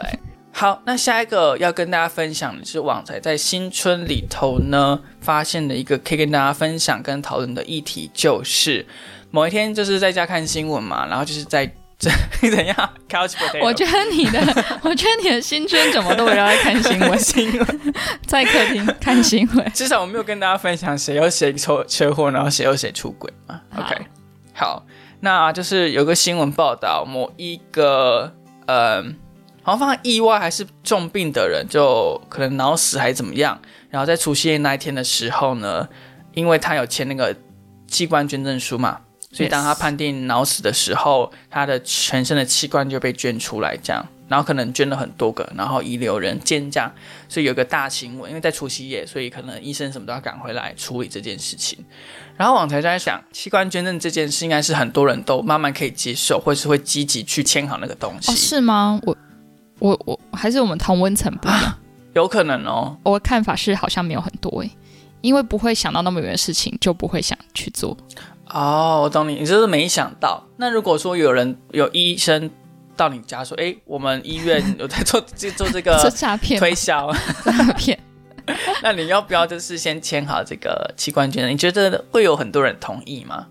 [0.52, 8.86] 好，那下一个要跟大家分享的是，网才在新春里头呢发现的一个可以跟大家分享跟讨论的议题，就是
[9.30, 11.70] 某一天就是在家看新闻嘛，然后就是在。
[12.40, 12.90] 你怎样？
[13.62, 14.40] 我觉得你的，
[14.82, 17.94] 我觉得你的新春怎么都围绕在看新闻，新闻
[18.26, 19.72] 在客厅看新闻。
[19.72, 23.60] 至少我没有跟大家分享谁有谁出车祸，然后谁有谁出轨嘛。
[23.76, 23.96] OK，
[24.52, 24.84] 好，
[25.20, 28.32] 那就是有个新闻报道，某一个
[28.66, 29.02] 呃，
[29.62, 35.88] 好像发生意外还是重病的人，就可能脑死还是怎么样，然后在除夕夜那一天的时候呢，
[36.34, 37.34] 因为他有签那个
[37.86, 39.00] 器官捐赠书嘛。
[39.34, 46.88] 所以当他判定脑死的时候，他的全身的器官就被捐出来，这样，然后可能捐了很多个，然后遗留人间这样，
[47.28, 51.84] 所以有个大新闻，因为在除夕夜，所以可能医生什么都要赶回来处理这件事情。
[52.36, 59.00] 然后网才在想，器官捐赠这件事应该是很多人都慢慢可以接受，或是会积极去签好那个东西，是吗？
[59.02, 59.16] 我
[59.80, 61.78] 我我还是我们同温层不一样，
[62.14, 62.96] 有可能哦。
[63.02, 64.70] 我的看法是好像没有很多诶，
[65.20, 67.96] 因为不会想到那么远的事情，就不会想去做。
[68.54, 70.40] 哦，我懂你，你就是没想到。
[70.58, 72.48] 那如果说有人有医生
[72.96, 75.20] 到你家说，哎，我们医院有在做
[75.56, 77.12] 做这个 诈骗推销
[77.44, 77.98] 诈骗，
[78.80, 81.50] 那你要不要就是先签好这个器官捐？
[81.50, 83.44] 你觉得会有很多人同意吗？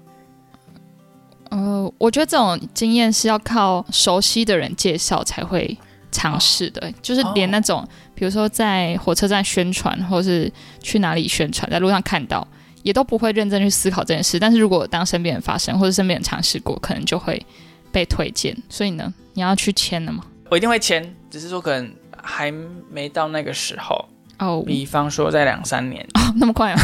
[1.50, 5.78] 呃，我觉得这种经验是要靠熟悉的人介绍才会
[6.14, 7.86] 尝试的，就是连那种
[8.16, 10.50] 比如说在火车站宣传，或是
[10.82, 12.48] 去哪里宣传，在路上看到。
[12.84, 17.44] 也都不会认真去思考这件事，但是如果当身边人发生或者身边人尝试过，可能就会
[17.92, 18.56] 被推荐。
[18.70, 20.24] 所以呢，你要去签了吗？
[20.50, 21.92] 我一定会签，只是说可能
[22.22, 22.54] 还
[22.92, 24.06] 没到那个时候
[24.38, 24.62] 哦。
[24.68, 26.80] 比方说在两三年哦， 那么快啊？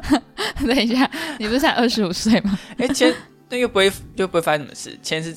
[0.66, 2.58] 等一下，你不是才二十五岁吗？
[2.78, 3.14] 哎，签
[3.50, 5.34] 那又不会又不会发生什么事，签是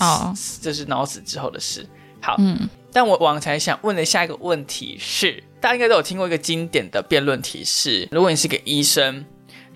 [0.61, 1.85] 这是脑死之后的事。
[2.21, 9.25] 好，嗯，但我往才想问的下一个问题是，大家应该都有听过一个经典的辩论题是：如果你是个医生。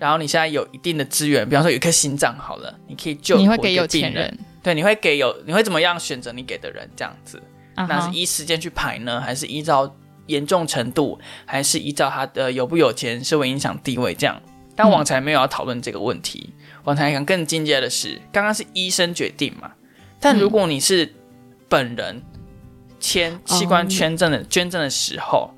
[0.02, 7.40] 然后你现在有一定的资源，比方说有一颗心脏好了，你可以救你会给有钱人，对，你会给有你会怎么样选择你给的人这样子？
[7.76, 9.94] 那是依时间去排呢，还是依照
[10.26, 14.42] 严重程度，还是依照他的有不有钱，社会影响地位这样？
[14.74, 19.70] 但网才没有要讨论这个问题，网才想更进阶的是，刚刚是医生决定嘛？
[20.18, 21.14] 但如果你是
[21.68, 22.20] 本人
[22.98, 25.48] 签器官捐赠的捐赠的时候，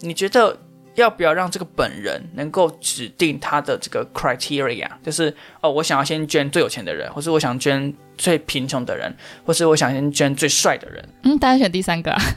[0.00, 0.58] 你觉得
[0.96, 11.08] 要不要让这个本人能够指定他的这个 criteria，就是哦，我想要先捐最有钱的人，或是我想捐最贫穷的人，或是我想先捐最帅的人？
[11.22, 12.20] 嗯，大家选第三个啊。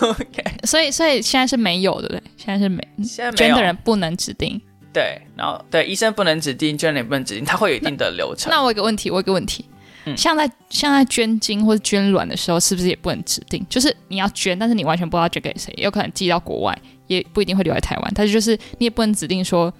[0.00, 2.22] OK，所以，所以现在是没有，对不对？
[2.36, 4.60] 现在是没现在没捐有的人不能指定。
[4.92, 8.50] 对，然后对医生不能指定，捐人也不能指定，他会有一定的流程。
[8.50, 9.64] 那我有个问题，我有个问题，
[10.06, 13.64] 嗯像在像在捐精或者捐卵的时候，是不是也不能指定？
[13.68, 18.12] 就是你要捐，但是你完全不知道捐给谁，有可能寄到国外，也不一定会留在台湾。
[18.14, 19.72] 但是就是你也不能指定说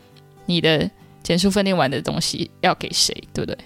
[0.46, 0.90] 你的
[1.22, 3.58] 减数分裂完的东西要给谁，对不对？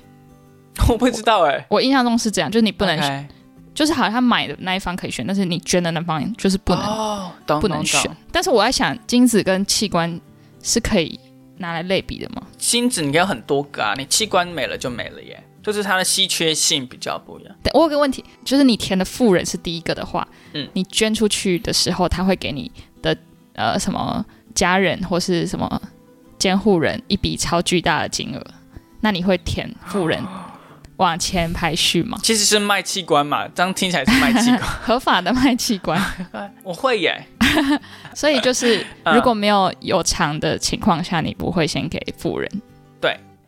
[0.89, 3.27] 我不知道哎、我印象中是这样，就是你不能
[3.75, 8.11] 就是好像买的那一方可以选，但是你捐的那方就是不能、不能选。
[8.33, 10.21] 但是我在想，精子跟器官
[10.63, 11.19] 是可以
[11.59, 12.43] 拿来类比的吗？
[12.57, 17.55] 精子你有很多个啊，你器官没了就没了耶，就是它的稀缺性比较不一样。
[17.63, 22.71] 对，我有个问题，就是你填的富人是第一个的话，嗯你捐出去的时候，他会给你
[23.03, 23.17] 的
[23.53, 25.81] 呃什么家人或是什么
[26.39, 28.43] 监护人一笔超巨大的金额，
[29.01, 30.19] 那你会填富人
[30.97, 32.19] 往前排序吗？
[32.23, 34.61] 其实是卖器官嘛，这样听起来是卖器官。
[34.83, 36.01] 合法的卖器官，
[36.65, 37.27] 我会耶，
[38.17, 42.51] 所以就是嗯如果没有有偿的情况下，你不会先给富人。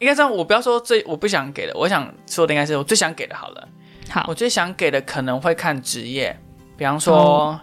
[0.01, 0.31] 应该这样。
[0.31, 3.69] 我不要说最我不想给的，我想说的应该是我最想给的好了。
[4.09, 6.37] 好我，最想给的可能会看职业，
[6.77, 7.61] 比方说、哦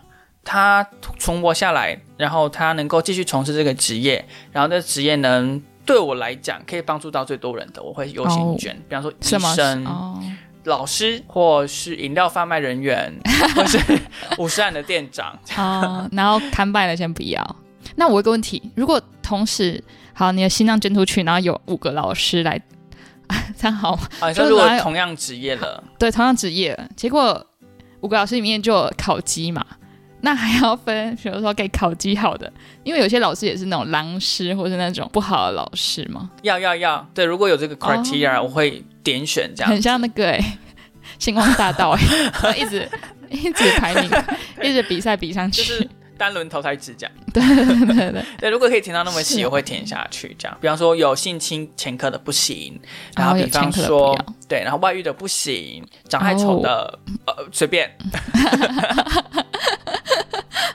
[0.50, 0.82] 他
[1.20, 8.84] 存活下来，然后他能够继续从事这个职业，然后这职业能对我来讲可以帮助到最多人的，我会优哦先捐。
[8.88, 10.18] 比方说医生、哦？
[10.64, 13.14] 老师，或是饮料贩卖人员，
[13.58, 13.78] 或是
[14.38, 15.38] 五十案的店长。
[15.58, 17.56] 哦，然后看拜的先不要。
[17.98, 19.84] 那我有个问题，如果同时
[20.18, 22.60] 好，你的心脏捐出去，然后有五个老师来，
[23.56, 24.02] 这样好吗？
[24.20, 27.46] 啊，你说如果就是同样职业了，对，同样职业，结果
[28.02, 29.64] 五个老师里面就有烤鸡嘛，
[30.22, 32.52] 那还要分，比如说给烤鸡好的，
[32.84, 39.70] 因为有些老师也是那种狼师或是那种不好的老师嘛，要要要，对，如果有这个 criteria，、我会点选这样。
[39.70, 40.58] 哦很像那个哎、
[41.20, 42.90] 星光大道哎、 一直
[43.30, 44.10] 一直排名，
[44.64, 47.16] 一直比赛比上去，就是单轮淘汰制这样。
[47.34, 50.36] 对对对对， 对，如果可以填到那么细，我会填下去。
[50.38, 52.80] 这样，比方说有性侵前科的不行，
[53.16, 54.18] 然然后比方说
[54.50, 57.90] 对，然后外遇的不行，长太丑的、呃随便，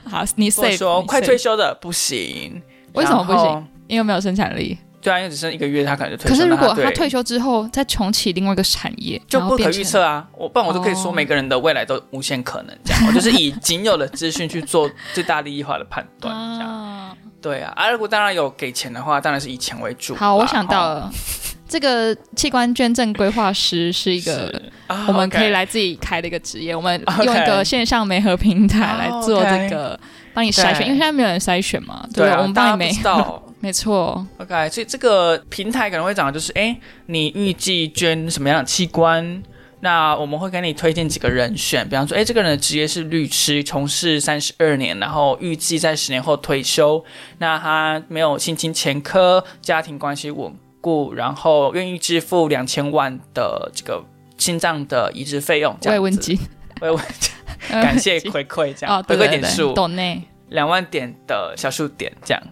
[0.09, 2.61] 好，你或者 say 说快退，休的不行。
[2.93, 3.67] 为什么不行？
[3.87, 4.77] 因为没有生产力。
[5.03, 6.35] 对啊，因为只剩一个月，他可能就退休。
[6.35, 10.25] 可是如果他退休之后再重启另外一个产业，就不可预测啊！
[10.37, 13.05] 我不然我就可以说哦每个人的未来都无限可能，这样。
[13.05, 16.69] 我就是以 仅有的资讯去做最大利益化的判断，这样。
[16.69, 17.15] 啊。
[17.41, 20.15] 对啊，啊，如果当然有给钱的话，当然是以钱为主。
[20.15, 21.11] 好，我想到了，
[21.67, 24.49] 这个器官捐赠规划师是一个
[25.09, 29.99] 我们可以来自己开的一个职业，我们用一个线上媒合平台来做哦这个，
[30.33, 33.43] 帮你筛选，因为现在没有人筛选嘛，不对啊，我们帮你知，道。
[33.63, 39.41] 没错，OK，所以这个平台可能会讲的就是，哎，你预计捐什么样的器官？
[39.79, 47.01] 那我们会给你推荐几个人选，比方说，哎，这个人的职业是律师，从事三十二年，然后预计在十年后退休。
[47.37, 54.03] 那他没有性侵前科，家庭关系稳固，然后愿意支付两千万的这个
[54.37, 55.73] 心脏的移植费用。
[55.85, 56.37] 慰问金，
[56.81, 57.31] 慰问金，
[57.69, 62.43] 感谢 回馈，这样、回馈点数懂内，两万点的小数点，这样。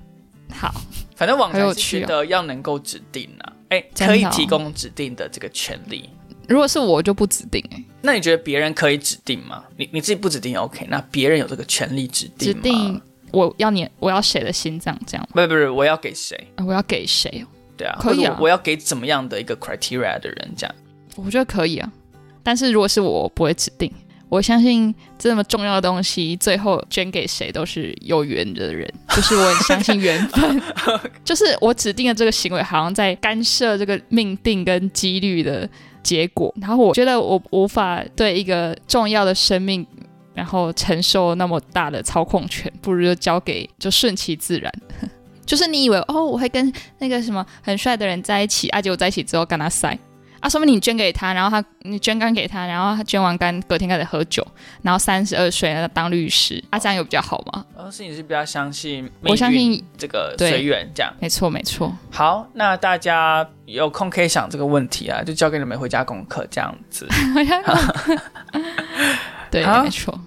[0.52, 0.74] 好，
[1.16, 6.10] 反正网站是趣哦觉得要能够指定啊，哎、可以提供指定的这个权利。
[6.48, 9.64] 如果是我我就不指定哎，那你觉得别人可以指定吗？
[9.78, 12.48] 你你自己不指定 OK，那别人有这个权利指定？
[12.48, 16.38] 指定我要你，我要谁的心脏这样，不不不，我要给谁？
[16.56, 17.46] 呃我要给谁？
[17.78, 20.76] 对啊，可以啊我我要给怎么样的一个 criteria 的人这样？
[21.16, 21.90] 我觉得可以啊，
[22.44, 23.92] 但是如果是我，我不会指定。
[24.32, 30.62] 我相信这么重要的东西，最后捐给谁都是有缘的人， 就是我很相信缘分。
[31.26, 35.70] 就是我指定的这个行为，好像在干涉这个命定跟几率的
[36.02, 36.54] 结果。
[36.62, 39.86] 然后我觉得我无法对一个重要的生命，
[40.34, 44.72] 然后承受那么大的操控权，不如就交给就顺其自然。
[45.46, 50.00] 就是你以为哦，我会跟那个什么很帅的人在一起，啊，结果在一起之后跟他塞。
[50.42, 54.46] 啊，说明你捐给他，然后他你捐肝给他，然后他捐完肝，隔天开始喝酒，
[54.82, 57.66] 然后三十二岁当律师，啊，这样有比较好吗？
[57.78, 61.14] 而是你是比较相信我相信运这个对随缘这样。
[61.20, 61.96] 没错，没错。
[62.10, 67.08] 好，那大家有空可以想这个问题啊，就交给你们回家功课这样子。
[69.52, 70.20] 对，好没错。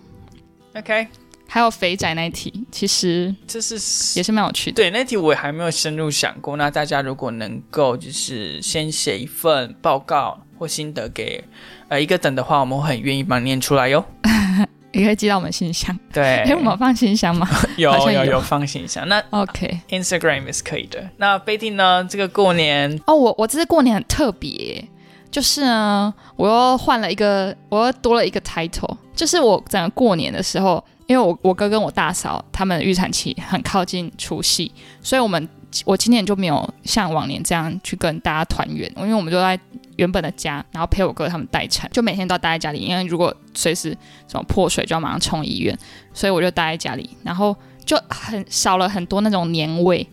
[0.75, 1.07] OK，
[1.55, 3.75] 还有肥仔那一题，其实这是
[4.19, 4.75] 也是蛮有趣的。
[4.75, 6.57] 对，那题我还没有深入想过。
[6.57, 11.45] 那大家如果能够就是先写一份报告，或心得给
[11.87, 14.05] 呃一个等的话，我们会很愿意帮你念出来哟。
[14.91, 15.97] 也可以寄到我们信箱。
[16.13, 17.49] 对，哎，我们放信箱吗？
[17.79, 19.79] 有有有有放信箱，那 OK。
[19.91, 21.09] Instagram 也是可以的。
[21.19, 22.05] 那 Betty 呢？
[22.11, 24.85] 这个过年哦，我我这次过年很特别，
[25.31, 35.49] 就是呢，我又换了一个，我又多了一个 title，就是我整个过年的时候，因为我我哥跟我大嫂他们预产期很靠近除夕，所以我们
[35.85, 39.59] 我今年就没有像往年这样去跟大家团圆，因为我们就在
[39.97, 43.91] 原本的家，然后陪我哥他们待产，就每天都要待在家里，因为如果随时
[44.27, 45.77] 什么破水就要马上冲医院，
[46.13, 50.07] 所以我就待在家里，然后就很少了很多那种年味，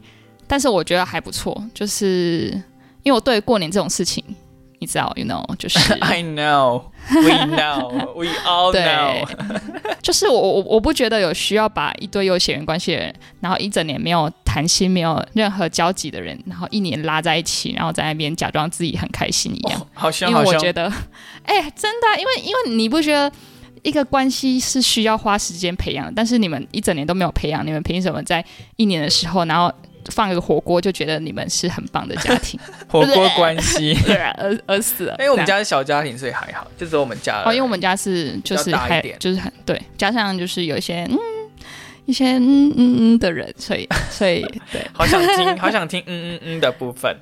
[0.46, 2.50] 但是我觉得还不错，就是
[3.04, 4.24] 因为我对过年这种事情，
[4.82, 9.28] 你知道，you know， 就是 I know, we know, we all know。
[10.02, 19.80] 就是我我我不觉得有需要把一堆有血缘关系的人，然后一整年没有谈心、没有任何交集的人，然后一年拉在一起，然后在那边假装自己很开心一样。
[19.80, 20.44] 哦好凶，因为！
[20.44, 20.92] 我觉得，
[21.46, 23.32] 哎、真的啊、因为因为你不觉得
[23.84, 28.44] 一个关系是需要花时间培养的，但是你们一整年都没有培养，你们凭什么在
[28.78, 29.72] 一年的时候，然后
[30.10, 32.60] 放一个火锅就觉得你们是很棒的家庭？
[32.88, 33.94] 火锅关系。
[34.06, 35.16] 对啊，饿饿死了。
[35.20, 37.44] 因为我们家是小家庭，所以还好，就只有我们家。
[37.46, 41.18] 哦，因为我们家是就是还就是很对，加上就是有一些嗯
[42.06, 44.42] 一些嗯嗯嗯的人，所以 所以
[44.72, 47.16] 对，好想听，好想听嗯嗯嗯的部分。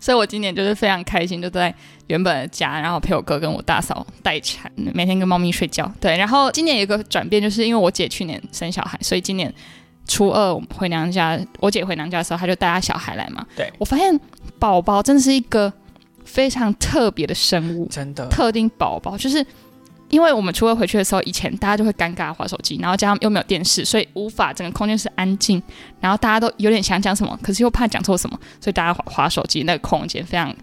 [0.00, 1.72] 所以我今年就是非常开心，就在
[2.06, 5.90] 原本的家，然后陪我哥跟我大嫂待产，每天跟猫咪睡觉。
[6.00, 9.52] 对，然后今年有一个转变，就是因为我姐去年生小孩，所以今年
[10.06, 13.46] 初二回娘家，我姐回娘家的时候，她就带她小孩来嘛。
[13.56, 14.18] 对我发现
[14.58, 15.72] 宝宝真的是一个
[16.24, 19.44] 非常特别的生物，真的，特定宝宝，就是
[20.08, 25.62] 因为我们初二回去的时候，以前大家就会尴尬划手机，然后加上又没有电视，所以无法整个空间是安静，
[26.00, 30.54] 然后大家都有点想讲什么，可是又怕讲错什么，所以大家划划手机，那个空间非常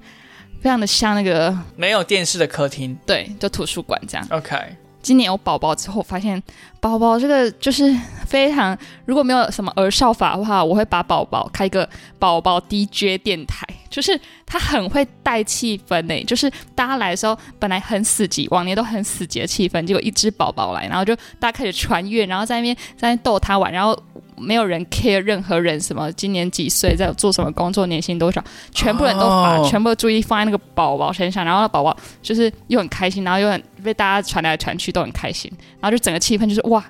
[0.61, 2.95] 非常的像那个没有电视的客厅。
[3.05, 4.27] 对，就图书馆这样。
[4.29, 4.55] OK，
[5.01, 6.41] 今年有宝宝之后，发现
[6.79, 7.91] 宝宝这个就是
[8.29, 16.23] 非常，如果没有什么儿少法的话，我会把宝宝开一个宝宝 DJ 电台，就是他很会带气氛呢。
[16.25, 23.97] 就是大家来的时候，本来很死寂，往年都很死寂的气氛，结果一只宝宝来，然后就大家开始传阅，然后在那边在那边逗他玩，然后。
[24.41, 35.51] 没有人 care 任何人什么今年几岁，在做什么工作，年薪多少，全部人都把哦全部的注意放在那个宝宝身上，然后那宝宝就是又很开心，然后又很被大家传来传去都很开心，
[35.81, 36.81] 然后就整个气氛就是哇，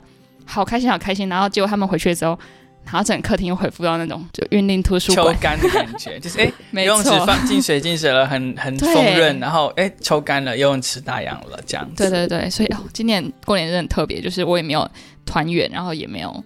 [0.50, 2.38] 好开心好开心，然后结果他们回去之后，
[2.86, 8.94] 然后整个客厅又恢复到那种就云林图书抽馆，干的感觉，就是哎， 没游泳池错，放进水进水了，很很对。
[8.94, 12.10] 丰润，然后哎抽干了，游泳池打烊了，这样子。
[12.10, 14.90] 对对对，所以哦，今年过年真的很特别，就是我也没有
[15.26, 16.44] 团圆，然后也没有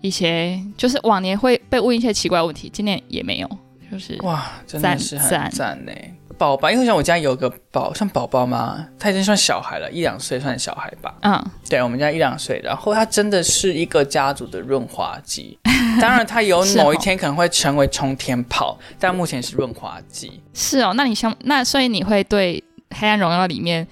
[0.00, 3.48] 一些就是往年会被问一些奇怪的问题，今年也没有，
[3.92, 5.50] 就是哇，真的是很赞。
[5.50, 5.92] 赞呢。
[6.38, 8.86] 宝宝，因为像我家有个宝，算宝宝嘛？
[8.98, 11.14] 他已经算小孩了，一两岁算小孩吧。
[11.22, 15.58] 嗯，对，我们家一两岁，然后他真的是一个家族的润滑剂。
[16.00, 20.40] 当然，他有某一天可能会成为冲天炮，但目前是润滑剂。
[20.54, 22.62] 是哦，那你想那所以你会对
[22.98, 23.86] 《黑暗荣耀》里面。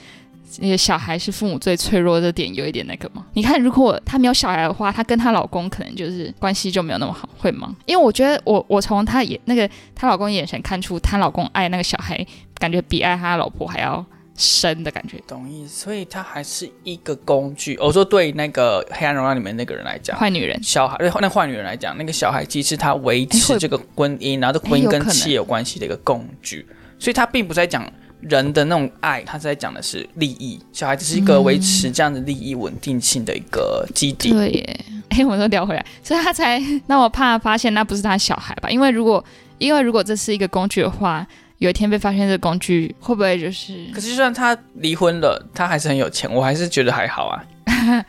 [0.61, 3.27] 那些小孩是父母最脆弱的点，有一点那个吗？
[3.35, 7.75] 你看，如果她没有小孩的话，她跟她老公可能就是关系就没有那么好，会吗？
[7.87, 12.25] 因为我觉得我我从她眼那个她老公眼神看出，她老公爱那个小孩，
[12.59, 14.05] 感觉比爱他老婆还要
[14.37, 15.23] 深的感觉。
[15.27, 15.85] 懂意思？
[15.85, 17.77] 所以它还是一个工具。
[17.81, 26.67] 我说对那个《黑暗荣耀》里面那个人来讲，坏女人，小孩对那坏女人来讲，那个小孩其实他维持这个婚姻，然后这婚姻跟气有关系的一个工具，
[26.99, 27.89] 所以他并不在讲
[28.29, 30.61] 人的那种爱，他在讲的是利益。
[30.73, 34.31] 小孩只是一个维持这样的利益稳定性的一个基地。
[34.31, 34.81] 对耶。
[35.11, 38.69] 哎，我都聊回来，所以他才那我怕发现那不是他小孩吧？
[38.69, 39.25] 因为如果
[39.59, 41.25] 因为如果这是一个工具的话，
[41.59, 43.87] 有一天被发现这个工具会不会就是？
[43.95, 47.45] 可是就算他离婚了，他还是很有钱，我还是觉得还好啊。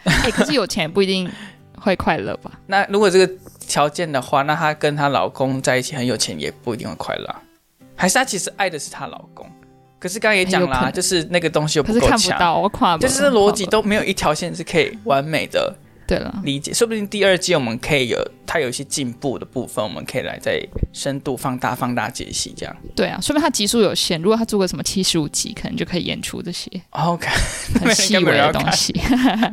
[0.06, 1.30] 哎，可是有钱也不一定
[1.78, 2.52] 会快乐吧？
[2.66, 7.42] 那如果这个条件的话，那她跟她老公在一起很有钱，也不一定会快乐啊、
[7.96, 9.48] 还是她其实爱的是她老公？
[9.98, 15.74] 可是刚刚也讲啦，就是那个东西又不够强，看不到，我跨不就是这逻辑都没有一条线是可以完美的
[16.06, 16.32] 对了。
[16.44, 16.72] 理解。
[16.72, 20.62] 说不定第二季我们可以有它有一些进步的部分，我们可以来再
[20.94, 22.76] 深度放大、放大解析这样。
[22.96, 24.22] 对啊，说明它集数有限。
[24.22, 27.28] 如果它做个什么七十五集，可能就可以演出这些 OK，
[27.82, 28.94] 很 细微的东西。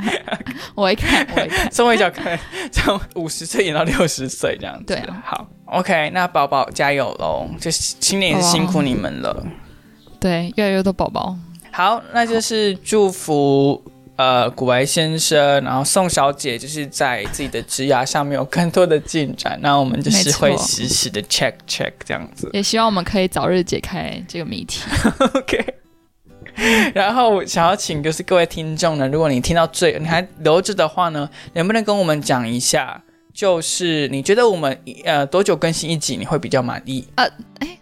[0.74, 1.72] 我会看，我会看。
[1.72, 2.38] 宋慧乔可能
[2.70, 4.84] 从五十岁演到六十岁这样子。
[4.86, 7.48] 对啊好，OK，那宝宝加油喽！
[7.58, 9.42] 就是今年也是辛苦你们了。
[10.22, 11.36] 对，越来越多宝宝。
[11.72, 13.82] 好，那就是祝福
[14.16, 22.48] 呃古白先生，然后宋小姐就是在自己的职涯上面有更多的进展，那我们就是会实时的 check check 这样子。
[22.54, 24.82] 也希望我们可以早日解开这个谜题。
[25.34, 25.74] OK，
[26.94, 33.02] 然后想要请就是各位听众呢，如果你听到最你还留着的话呢，能不能跟我们讲一下，
[33.32, 37.08] 就是你觉得我们呃多久更新一集你会比较满意？
[37.16, 37.24] 呃，
[37.60, 37.78] 哎，嗯，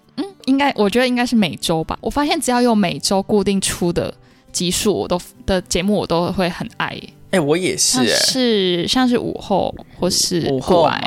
[0.46, 1.98] 应该我觉得应该是每周吧。
[2.00, 4.12] 我发现只要有每周固定出的
[4.52, 7.00] 集数，我都的节目我都会很爱。
[7.30, 11.00] 哎，我也是，是像是午后或是午后嘛。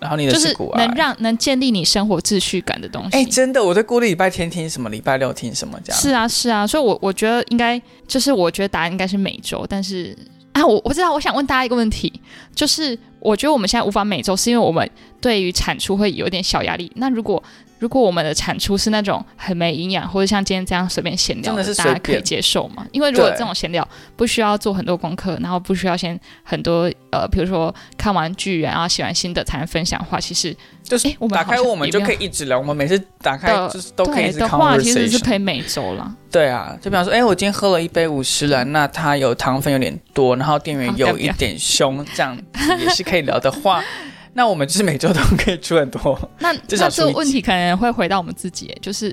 [0.00, 3.16] 然后你的就是能让能建立你生活秩序感的东西。
[3.16, 6.00] 哎，真的，我在固定礼拜天听什么，礼拜六听什么这样。
[6.00, 10.16] 是啊，是啊，所以，我我觉得应该就是我觉得答案应该是每周，但是
[10.52, 12.12] 啊， 我我知道，我想问大家一个问题，
[12.54, 14.88] 就是我觉得我们现在无法每周，是因为我们
[15.20, 16.92] 对于产出会有点小压力。
[16.94, 17.42] 那如果
[17.78, 22.84] 如果我们的产出是那种很没营养，或者像今天这样随便闲聊的，大家可以接受吗？
[22.92, 32.58] 因为如果这种闲聊不需要做很多功课，然后不需要先很多呃，比如说看完剧然后写完心得才能分享的话，其实就是我们打开我们就可以一直聊。
[32.58, 36.12] 我们每次打开就是都可以的话，其实是可以每周了。
[36.30, 42.36] 对啊，就比方说，哎，我今天喝了一杯五十了，那它有糖分有点多，然后店员有一点凶，这样
[42.78, 43.82] 也是可以聊的话。
[44.38, 49.12] 那我们就是每周都可以出很多， 那那这个问题可能会回到我们自己，就是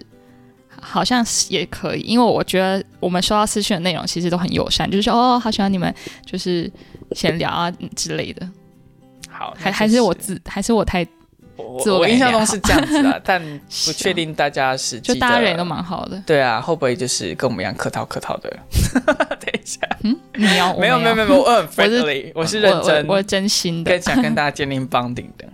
[0.79, 5.91] 好像也可以，因为我觉得我们收到私讯的内容其实都很友善，就是说哦，好喜欢你们，
[6.23, 6.71] 就是
[7.13, 8.47] 闲聊啊之类的。
[9.27, 11.03] 好，还还是我自还是我太。
[11.57, 13.41] 我我印象中是这样子 啊，但
[13.85, 18.59] 不确定大家是就大家人都蛮好的，对啊，会不会就是跟我们一样客套客套的？
[20.03, 21.15] 嗯，你要 没有没有。
[21.15, 25.45] 没有，我很 friendly，我是认真，我真心的，更想跟大家建立 bonding 的。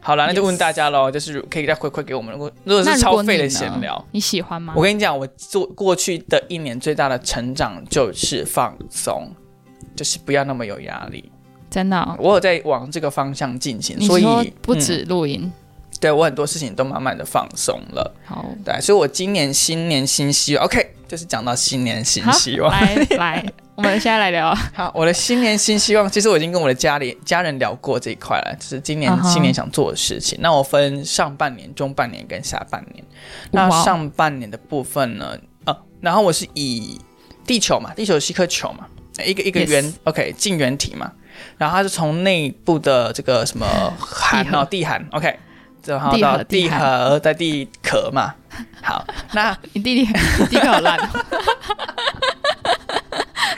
[0.00, 4.74] 好了，那就问大家喽，就是可以再回馈给我们，如果如果是超费的闲聊，你喜欢吗？
[4.76, 9.30] 我跟你讲，我做过去的一年最大的成长就是放松，
[9.96, 11.32] 就是不要那么有压力。
[11.70, 15.50] 真的，我有在往这个方向进行，所以不止录音，
[16.00, 18.14] 对我很多事情都慢慢的放松了。
[18.24, 24.54] 好，对，所以我今年新年新希望，OK，就是讲到新年新希望，来来， 我们现在来聊。
[24.74, 30.38] 好，我的新年新希望，其实我已经跟我的家里家人聊过这一块了，就是今年新年想做的事情。
[30.42, 33.04] 那我分上半年、中半年跟下半年。
[33.50, 35.38] 那上半年的部分呢？
[35.64, 37.00] 呃，然后我是以
[37.46, 38.86] 地球嘛，地球是一颗球嘛，
[39.24, 41.10] 一个一个圆，OK，近圆体嘛。
[41.58, 43.66] 然后它是从内部的这个什么
[43.98, 45.36] 寒哦地寒，OK，
[45.84, 48.34] 然后到地核在地壳嘛。
[48.82, 50.98] 好，那你地地壳好烂。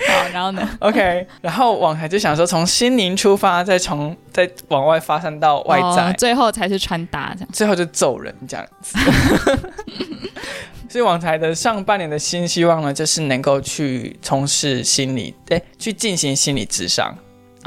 [0.08, 7.48] 好，然后呢？OK，然后往还就想说从心灵出发，再从再往外发散到外在，最后才是穿搭这样。
[7.52, 8.96] 最后就揍人这样子。
[10.88, 17.14] 所以网台的上半年的新希望呢，就是能够去从事心理，对，去进行心理智商。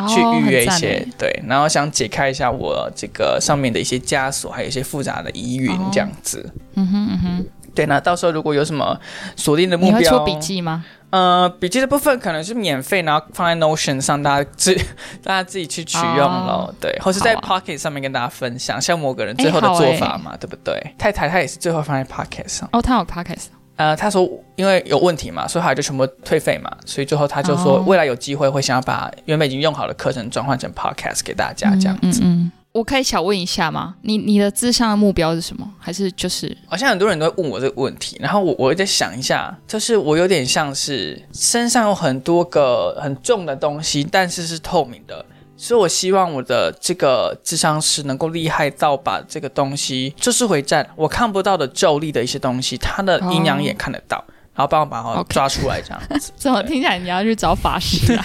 [0.07, 6.49] 去预约一些对，然后想解开一下我这个上面的一些枷锁，还有一些复杂的疑云这样子。
[6.75, 7.45] 嗯哼嗯哼，
[7.75, 8.99] 对，那到时候如果有什么
[9.35, 10.85] 锁定的目标，你会出笔记吗？
[11.11, 14.75] 呃，笔记的部分可能是免费，然后放在 Notion 上，大家自
[15.23, 16.71] 大家自己去取用喽。
[16.79, 20.79] 对，或是在 Pocket 上面跟大家分享，像某个人最后的做法嘛，对不对？
[20.99, 22.69] 太太她也是最后放在 Pocket 上。
[22.71, 23.39] 哦，她有 Pocket。
[23.79, 32.19] 呃，他说因为有问题嘛，所以他就全部退费嘛，所以最后他就说未来有机会会想要把原本已经用好的课程转换成 podcast 给大家这样子。
[32.21, 33.95] 嗯，我可以小问一下吗？
[34.01, 35.65] 你你的智商的目标是什么？
[35.79, 45.25] 还是就是好像很多人都会问我这个问题，然后我我在想一下，就是我有点像是身上有很多个很重的东西，但是是透明的。
[45.61, 54.23] 所以，我希望我的这个智商师能够厉害到把这个东西就是回战我看不到的咒力的一些东西，它的阴阳眼看得到，
[54.55, 56.31] 然后帮我把它抓出来，这样子。
[56.37, 58.23] 怎么听起来你要去找法师啊？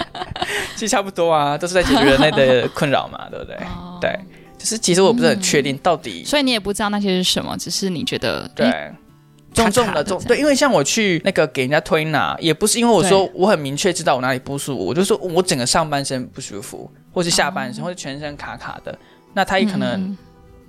[0.74, 3.56] 其实差不多啊，都是在解决人类的困扰嘛，对不对？
[4.00, 4.18] 对，
[4.58, 8.92] 就是其实我不是很确定到底，所以你也不知道那些是什么，只是你觉得对。
[9.52, 18.98] 重重的重对，因为像我去那个给人家推拿，也不是因为我说我很明确知道我哪里不舒服，我就说我整个上半身不舒服，或是下半身，或是全身卡卡的，
[19.34, 20.16] 那他也可能。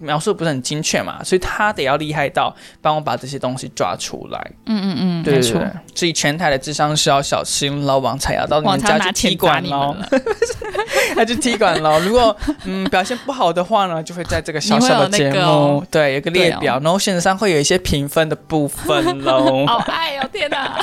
[0.04, 4.52] 描述不是很精确嘛，所以他得要厉害到帮我把这些东西抓出来。
[4.66, 5.72] 嗯嗯嗯，对对对。
[5.96, 9.96] 所以全台的智商是要小心老，王彩要到你们家去踢馆喽，
[11.16, 12.00] 他去踢馆喽。
[12.00, 12.36] 如果
[12.66, 19.66] 嗯表现不好的话呢，就会在这个小小的节目，对，有个列表，然后线上会有一些评分的部分喽。
[19.68, 20.80] 好爱哦，天哪，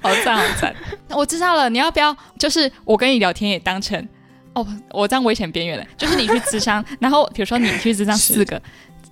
[0.00, 0.74] 好 赞好赞！
[1.10, 4.08] 我知道了，你要不要就是我跟你聊天也当成。
[4.54, 5.84] 哦，我这样危险边缘了。
[5.96, 8.60] 就是你去智商， 然后比如说你去智商四个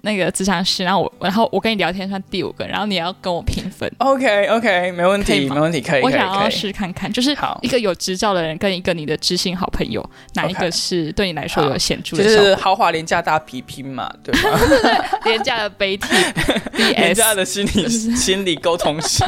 [0.03, 3.91] 那个智商师，然后我然后我跟你聊天算第五个，然后你要跟我评分。
[3.99, 6.03] OK OK，没问题，没问题，可以。
[6.03, 10.03] 我想要试看看，就是一个有执照的人跟一个你的知心好朋友，
[10.35, 12.25] 哪一个是对你来说有显著的？
[12.25, 14.59] 就是豪华廉价大比拼嘛，对吗？
[15.25, 16.07] 廉价的悲体，
[16.77, 19.23] 廉价的心理心理沟通师。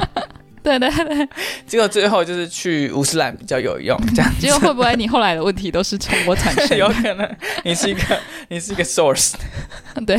[0.64, 1.28] 对对对，
[1.66, 4.40] 结果最后就是去乌斯兰比较有用，这样子。
[4.40, 6.88] 结果会不会你后来的问题都是从我产生 有？
[6.88, 7.28] 可能
[7.64, 9.34] 你是一个你是一个 source。
[10.06, 10.16] 对，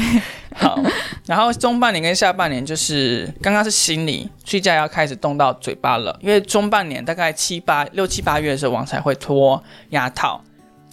[0.55, 0.77] 好，
[1.25, 10.43] 然后中半年跟下半年就是刚刚是心理睡觉要开始动到嘴巴了，因为中半年大概七八六七八月的时候，王才会脱牙套。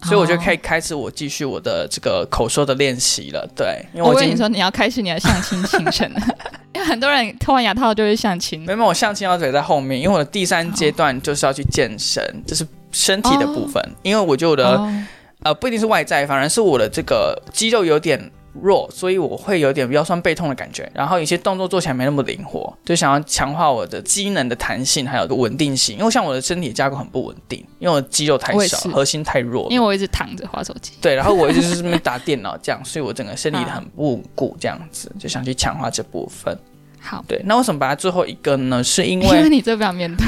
[0.05, 6.21] 所以我就可以开始我继续我的这个口说的练习了，对，因为我跟你说你要开始你的相亲行程了，
[6.75, 8.61] 因为很多人脱完牙套就会相亲。
[8.65, 15.05] 没有，我相亲要嘴在后面，因为我的第三阶段就是要去健身，就是身体的部分，因为我觉得我的、哦。
[15.43, 18.31] 呃不一定是外在，反而是我的这个肌肉有点
[18.63, 29.67] 弱，所以我会有点腰酸背痛的感觉，然后有些动作做起来没那么灵活，就想要强化我的机能的弹性还有稳定性，因为像我的身体架构很不稳定，因为我的肌肉太少，核心太弱。
[29.71, 30.93] 因为我一直躺着划手机。
[31.01, 36.57] 对，然后我一直就是打电脑这样，所以我整个身体啊很不稳固，这样子就想去强化这部分。
[37.01, 38.85] 好，对，那为什么把它最后一个呢？
[38.85, 40.27] 是因 因为为你这不想面对，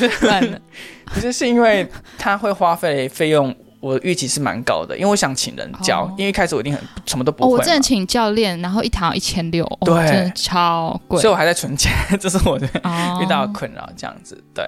[0.20, 0.58] 不然呢
[1.06, 1.86] 不是是因为
[2.16, 3.54] 它会花费费用，
[3.84, 6.14] 我预期是蛮高的，因为我想请人教，哦。
[6.16, 9.94] 因为一开始我一定很什么都哦，不会嘛，我之前请教练，然后一堂一千六，哦对。
[10.06, 11.20] 真的超贵。
[11.20, 11.30] 所以。
[11.30, 13.20] 我还在存钱， 这是我的哦。
[13.22, 14.42] 遇到的困扰，这样子。
[14.54, 14.64] 对，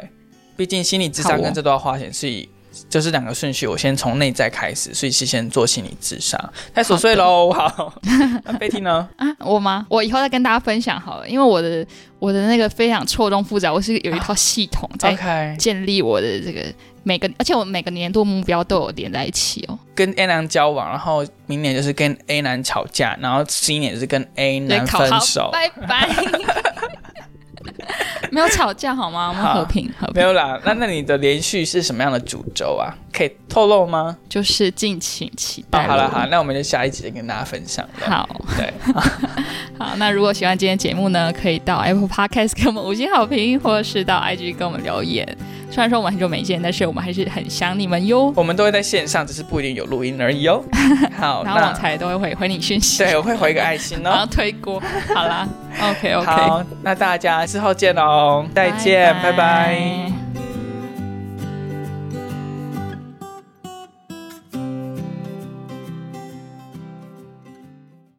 [0.55, 2.47] 毕竟心理智商跟这都要花钱，所以
[2.89, 6.39] 就是两个顺序，我先从内在开始，所以是先做心理智商。
[6.75, 7.93] 太琐碎喽， 好，
[8.45, 9.09] 那贝蒂呢？
[9.17, 9.87] 啊，我吗？
[9.89, 11.87] 我以后再跟大家分享好了，因为我的
[12.19, 16.63] 我的那个非常错综复杂，我是有一套系统在建立我的这个
[17.03, 19.79] 每个，而且我每个年度目标都有连在一起哦。
[19.95, 25.51] 跟 A 男交往，然后明年就是跟 A 男吵架，然后今年就是跟 A，男分手。
[25.53, 26.09] 拜拜。
[28.31, 29.29] 没有吵架好吗？
[29.29, 32.93] 我们和平和平，没有啦，那那你的连续是什么样的主轴啊？
[33.13, 34.17] 可以透露吗？
[34.29, 35.87] 就是敬请期哦，待。
[35.87, 38.11] 好了好了，，那我们就下一集再跟大家分享了。
[38.11, 38.29] 好
[38.59, 38.73] 对，
[39.79, 39.95] 好。
[39.97, 45.27] 那如果喜欢今天节目呢，可以到 Apple Podcast 给我们五星好评，或者是到 IG 给我们留言。
[45.71, 48.33] 虽然说我们很久没见，但是我们还是很想你们哟。
[48.37, 50.63] 我们都会在线上，只是不一定有录音而已哦。
[51.19, 54.29] 好，然后网才都会回回你讯息，对我会回个爱心然后哦。
[54.31, 54.81] 推锅。
[55.15, 55.47] 好啦
[55.83, 60.13] ，OK OK，好，那大家之后见喽，再见，拜拜